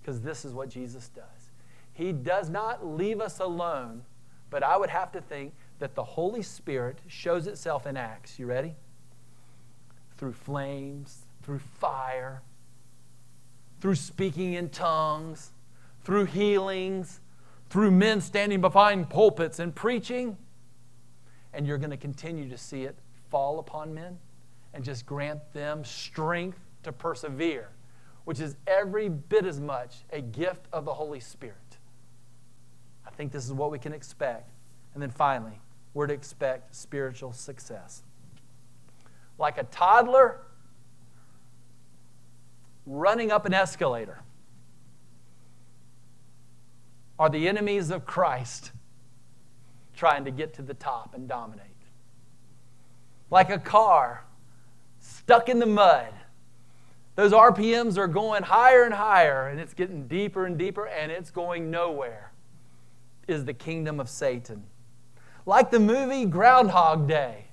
Because 0.00 0.20
this 0.20 0.44
is 0.44 0.52
what 0.52 0.68
Jesus 0.68 1.08
does. 1.08 1.50
He 1.94 2.12
does 2.12 2.50
not 2.50 2.86
leave 2.86 3.20
us 3.20 3.40
alone, 3.40 4.02
but 4.50 4.62
I 4.62 4.76
would 4.76 4.90
have 4.90 5.10
to 5.12 5.22
think 5.22 5.54
that 5.78 5.94
the 5.94 6.04
Holy 6.04 6.42
Spirit 6.42 6.98
shows 7.06 7.46
itself 7.46 7.86
in 7.86 7.96
Acts. 7.96 8.38
You 8.38 8.46
ready? 8.46 8.76
Through 10.18 10.34
flames, 10.34 11.22
through 11.42 11.60
fire, 11.60 12.42
through 13.80 13.94
speaking 13.94 14.52
in 14.52 14.68
tongues, 14.68 15.52
through 16.02 16.26
healings, 16.26 17.20
through 17.70 17.90
men 17.90 18.20
standing 18.20 18.60
behind 18.60 19.08
pulpits 19.08 19.60
and 19.60 19.74
preaching. 19.74 20.36
And 21.54 21.66
you're 21.66 21.78
going 21.78 21.90
to 21.90 21.96
continue 21.96 22.50
to 22.50 22.58
see 22.58 22.84
it 22.84 22.98
fall 23.30 23.58
upon 23.58 23.94
men 23.94 24.18
and 24.74 24.84
just 24.84 25.06
grant 25.06 25.40
them 25.52 25.84
strength 25.84 26.60
to 26.82 26.92
persevere, 26.92 27.70
which 28.24 28.40
is 28.40 28.56
every 28.66 29.08
bit 29.08 29.44
as 29.44 29.60
much 29.60 30.04
a 30.12 30.20
gift 30.20 30.66
of 30.72 30.84
the 30.84 30.94
Holy 30.94 31.20
Spirit. 31.20 31.78
I 33.06 33.10
think 33.10 33.32
this 33.32 33.44
is 33.44 33.52
what 33.52 33.70
we 33.70 33.78
can 33.78 33.92
expect. 33.92 34.50
And 34.94 35.02
then 35.02 35.10
finally, 35.10 35.60
we're 35.94 36.06
to 36.06 36.14
expect 36.14 36.74
spiritual 36.74 37.32
success. 37.32 38.02
Like 39.38 39.58
a 39.58 39.64
toddler 39.64 40.40
running 42.86 43.30
up 43.30 43.46
an 43.46 43.54
escalator 43.54 44.20
are 47.18 47.28
the 47.28 47.48
enemies 47.48 47.90
of 47.90 48.06
Christ 48.06 48.72
trying 49.96 50.24
to 50.24 50.30
get 50.30 50.54
to 50.54 50.62
the 50.62 50.74
top 50.74 51.14
and 51.14 51.28
dominate. 51.28 51.64
Like 53.30 53.50
a 53.50 53.58
car 53.58 54.24
stuck 55.00 55.48
in 55.48 55.58
the 55.58 55.66
mud. 55.66 56.08
Those 57.14 57.32
RPMs 57.32 57.98
are 57.98 58.06
going 58.06 58.44
higher 58.44 58.84
and 58.84 58.94
higher, 58.94 59.48
and 59.48 59.58
it's 59.58 59.74
getting 59.74 60.06
deeper 60.06 60.46
and 60.46 60.56
deeper, 60.56 60.86
and 60.86 61.10
it's 61.10 61.30
going 61.30 61.70
nowhere. 61.70 62.32
Is 63.26 63.44
the 63.44 63.54
kingdom 63.54 64.00
of 64.00 64.08
Satan. 64.08 64.64
Like 65.44 65.70
the 65.70 65.80
movie 65.80 66.24
Groundhog 66.26 67.08
Day, 67.08 67.46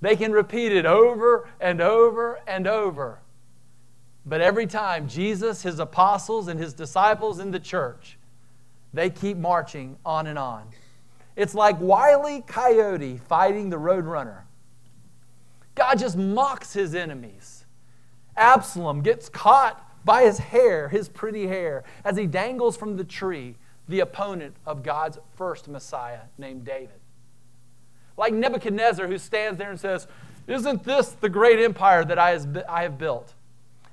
they 0.00 0.16
can 0.16 0.32
repeat 0.32 0.72
it 0.72 0.86
over 0.86 1.48
and 1.60 1.80
over 1.80 2.40
and 2.46 2.66
over. 2.66 3.20
But 4.26 4.40
every 4.40 4.66
time 4.66 5.08
Jesus, 5.08 5.62
his 5.62 5.78
apostles, 5.78 6.48
and 6.48 6.60
his 6.60 6.74
disciples 6.74 7.38
in 7.38 7.50
the 7.50 7.60
church, 7.60 8.18
they 8.92 9.10
keep 9.10 9.36
marching 9.36 9.96
on 10.04 10.26
and 10.26 10.38
on. 10.38 10.68
It's 11.36 11.54
like 11.54 11.80
Wiley 11.80 12.42
Coyote 12.46 13.18
fighting 13.28 13.70
the 13.70 13.78
Roadrunner. 13.78 14.42
God 15.74 15.98
just 15.98 16.16
mocks 16.16 16.72
his 16.72 16.94
enemies. 16.94 17.64
Absalom 18.36 19.02
gets 19.02 19.28
caught 19.28 19.86
by 20.04 20.22
his 20.22 20.38
hair, 20.38 20.88
his 20.88 21.08
pretty 21.08 21.46
hair, 21.46 21.84
as 22.04 22.16
he 22.16 22.26
dangles 22.26 22.76
from 22.76 22.96
the 22.96 23.04
tree, 23.04 23.56
the 23.88 24.00
opponent 24.00 24.56
of 24.66 24.82
God's 24.82 25.18
first 25.36 25.68
Messiah 25.68 26.20
named 26.38 26.64
David. 26.64 27.00
Like 28.16 28.32
Nebuchadnezzar, 28.32 29.06
who 29.06 29.18
stands 29.18 29.58
there 29.58 29.70
and 29.70 29.80
says, 29.80 30.06
Isn't 30.46 30.84
this 30.84 31.10
the 31.10 31.28
great 31.28 31.62
empire 31.62 32.04
that 32.04 32.18
I 32.18 32.82
have 32.82 32.98
built? 32.98 33.34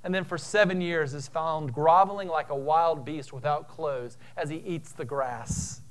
And 0.04 0.14
then 0.14 0.24
for 0.24 0.38
seven 0.38 0.80
years 0.80 1.14
is 1.14 1.28
found 1.28 1.74
groveling 1.74 2.30
like 2.30 2.50
a 2.50 2.56
wild 2.56 3.04
beast 3.04 3.34
without 3.34 3.68
clothes 3.68 4.18
as 4.38 4.50
he 4.50 4.58
eats 4.58 4.92
the 4.94 5.06
grass. 5.06 5.82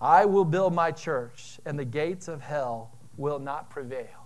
I 0.00 0.24
will 0.24 0.44
build 0.44 0.74
my 0.74 0.90
church, 0.90 1.60
and 1.64 1.78
the 1.78 1.84
gates 1.84 2.26
of 2.26 2.40
hell 2.40 2.90
will 3.16 3.38
not 3.38 3.70
prevail. 3.70 4.22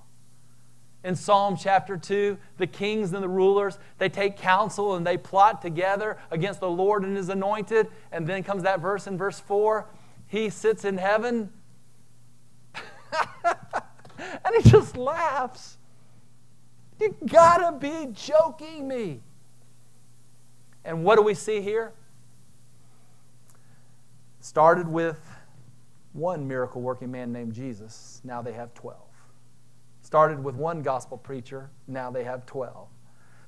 In 1.05 1.15
Psalm 1.15 1.57
chapter 1.57 1.97
2, 1.97 2.37
the 2.57 2.67
kings 2.67 3.13
and 3.13 3.23
the 3.23 3.29
rulers, 3.29 3.79
they 3.99 4.09
take 4.09 4.37
counsel 4.37 4.97
and 4.97 5.07
they 5.07 5.17
plot 5.17 5.63
together 5.63 6.19
against 6.31 6.59
the 6.59 6.69
Lord 6.69 7.05
and 7.05 7.17
his 7.17 7.29
anointed. 7.29 7.89
And 8.11 8.27
then 8.27 8.43
comes 8.43 8.65
that 8.65 8.81
verse 8.81 9.07
in 9.07 9.17
verse 9.17 9.39
4 9.39 9.87
He 10.27 10.51
sits 10.51 10.85
in 10.85 10.99
heaven 10.99 11.53
and 13.45 14.55
he 14.57 14.69
just 14.69 14.97
laughs. 14.97 15.79
You 17.01 17.15
gotta 17.27 17.77
be 17.77 18.09
joking 18.13 18.89
me. 18.89 19.21
And 20.85 21.05
what 21.05 21.17
do 21.17 21.23
we 21.23 21.35
see 21.35 21.61
here? 21.61 21.93
Started 24.41 24.89
with 24.89 25.21
one 26.17 26.49
miracle 26.49 26.81
working 26.81 27.11
man 27.11 27.33
named 27.33 27.53
Jesus. 27.53 28.21
Now 28.25 28.43
they 28.43 28.53
have 28.53 28.75
12. 28.75 28.99
Started 30.03 30.43
with 30.43 30.55
one 30.55 30.83
gospel 30.83 31.19
preacher. 31.19 31.71
Now 31.87 32.11
they 32.11 32.25
have 32.25 32.47
12. 32.47 32.89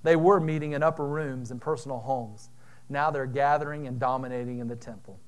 They 0.02 0.16
were 0.16 0.40
meeting 0.40 0.72
in 0.72 0.82
upper 0.82 1.06
rooms 1.06 1.50
and 1.50 1.60
personal 1.60 1.98
homes. 1.98 2.50
Now 2.88 3.10
they're 3.10 3.26
gathering 3.26 3.86
and 3.86 3.98
dominating 3.98 4.58
in 4.58 4.68
the 4.68 4.76
temple. 4.76 5.18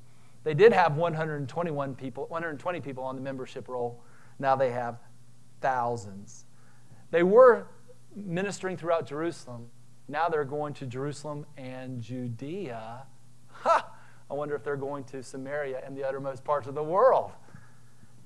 They 0.42 0.54
did 0.54 0.72
have 0.72 0.96
121 0.96 1.94
people, 1.94 2.26
120 2.28 2.80
people 2.80 3.04
on 3.04 3.14
the 3.14 3.22
membership 3.22 3.68
roll. 3.68 4.02
Now 4.38 4.56
they 4.56 4.70
have 4.70 4.98
thousands. 5.60 6.46
They 7.10 7.22
were 7.22 7.66
ministering 8.14 8.76
throughout 8.76 9.06
Jerusalem. 9.06 9.66
Now 10.08 10.28
they're 10.28 10.44
going 10.44 10.74
to 10.74 10.86
Jerusalem 10.86 11.46
and 11.56 12.00
Judea. 12.00 13.06
Ha! 13.48 13.89
I 14.30 14.34
wonder 14.34 14.54
if 14.54 14.62
they're 14.62 14.76
going 14.76 15.04
to 15.04 15.22
Samaria 15.22 15.82
and 15.84 15.96
the 15.96 16.06
uttermost 16.06 16.44
parts 16.44 16.68
of 16.68 16.74
the 16.74 16.82
world. 16.82 17.32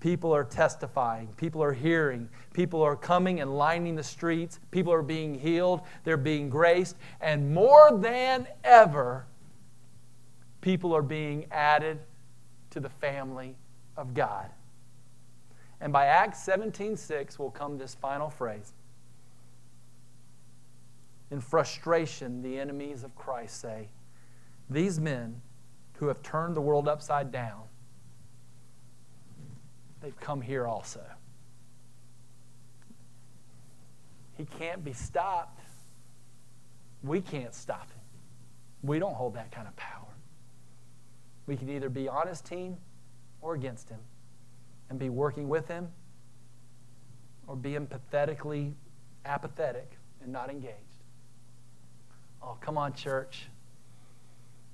People 0.00 0.34
are 0.34 0.44
testifying. 0.44 1.28
People 1.38 1.62
are 1.62 1.72
hearing. 1.72 2.28
People 2.52 2.82
are 2.82 2.94
coming 2.94 3.40
and 3.40 3.56
lining 3.56 3.94
the 3.94 4.02
streets. 4.02 4.60
People 4.70 4.92
are 4.92 5.00
being 5.00 5.34
healed. 5.34 5.80
They're 6.04 6.18
being 6.18 6.50
graced. 6.50 6.96
And 7.22 7.54
more 7.54 7.98
than 7.98 8.46
ever, 8.64 9.24
people 10.60 10.94
are 10.94 11.02
being 11.02 11.46
added 11.50 12.00
to 12.68 12.80
the 12.80 12.90
family 12.90 13.56
of 13.96 14.12
God. 14.12 14.50
And 15.80 15.90
by 15.90 16.04
Acts 16.04 16.38
17:6 16.40 17.38
will 17.38 17.50
come 17.50 17.78
this 17.78 17.94
final 17.94 18.28
phrase. 18.28 18.74
In 21.30 21.40
frustration, 21.40 22.42
the 22.42 22.58
enemies 22.58 23.04
of 23.04 23.16
Christ 23.16 23.58
say, 23.58 23.88
These 24.68 25.00
men 25.00 25.40
who 25.94 26.08
have 26.08 26.22
turned 26.22 26.56
the 26.56 26.60
world 26.60 26.88
upside 26.88 27.30
down 27.32 27.62
they've 30.04 30.20
come 30.20 30.42
here 30.42 30.66
also. 30.66 31.00
He 34.36 34.44
can't 34.44 34.84
be 34.84 34.92
stopped. 34.92 35.60
We 37.02 37.22
can't 37.22 37.54
stop 37.54 37.90
him. 37.90 38.00
We 38.82 38.98
don't 38.98 39.14
hold 39.14 39.34
that 39.34 39.50
kind 39.50 39.66
of 39.66 39.74
power. 39.76 40.08
We 41.46 41.56
can 41.56 41.70
either 41.70 41.88
be 41.88 42.06
on 42.06 42.26
his 42.26 42.42
team 42.42 42.76
or 43.40 43.54
against 43.54 43.88
him 43.88 44.00
and 44.90 44.98
be 44.98 45.08
working 45.08 45.48
with 45.48 45.68
him 45.68 45.88
or 47.46 47.56
being 47.56 47.86
pathetically 47.86 48.74
apathetic 49.24 49.96
and 50.22 50.30
not 50.30 50.50
engaged. 50.50 50.74
Oh, 52.42 52.58
come 52.60 52.76
on, 52.76 52.92
church. 52.92 53.46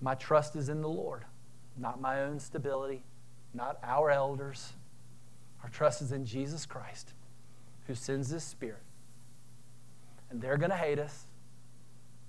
My 0.00 0.14
trust 0.14 0.56
is 0.56 0.68
in 0.68 0.80
the 0.80 0.88
Lord, 0.88 1.24
not 1.76 2.00
my 2.00 2.22
own 2.22 2.38
stability, 2.38 3.02
not 3.52 3.78
our 3.82 4.10
elders, 4.10 4.72
our 5.62 5.68
trust 5.68 6.00
is 6.00 6.12
in 6.12 6.24
Jesus 6.24 6.64
Christ, 6.64 7.12
who 7.86 7.94
sends 7.94 8.30
His 8.30 8.42
Spirit. 8.42 8.82
And 10.30 10.40
they're 10.40 10.56
going 10.56 10.70
to 10.70 10.76
hate 10.76 10.98
us, 10.98 11.24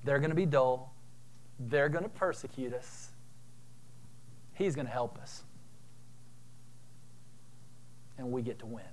they're 0.04 0.20
going 0.20 0.32
to 0.32 0.36
be 0.36 0.46
dull, 0.46 0.94
they're 1.60 1.90
going 1.90 2.04
to 2.04 2.10
persecute 2.10 2.74
us. 2.74 3.10
He's 4.54 4.76
going 4.76 4.88
to 4.88 4.92
help 4.92 5.18
us. 5.20 5.44
And 8.18 8.32
we 8.32 8.42
get 8.42 8.60
to 8.60 8.66
win. 8.66 8.84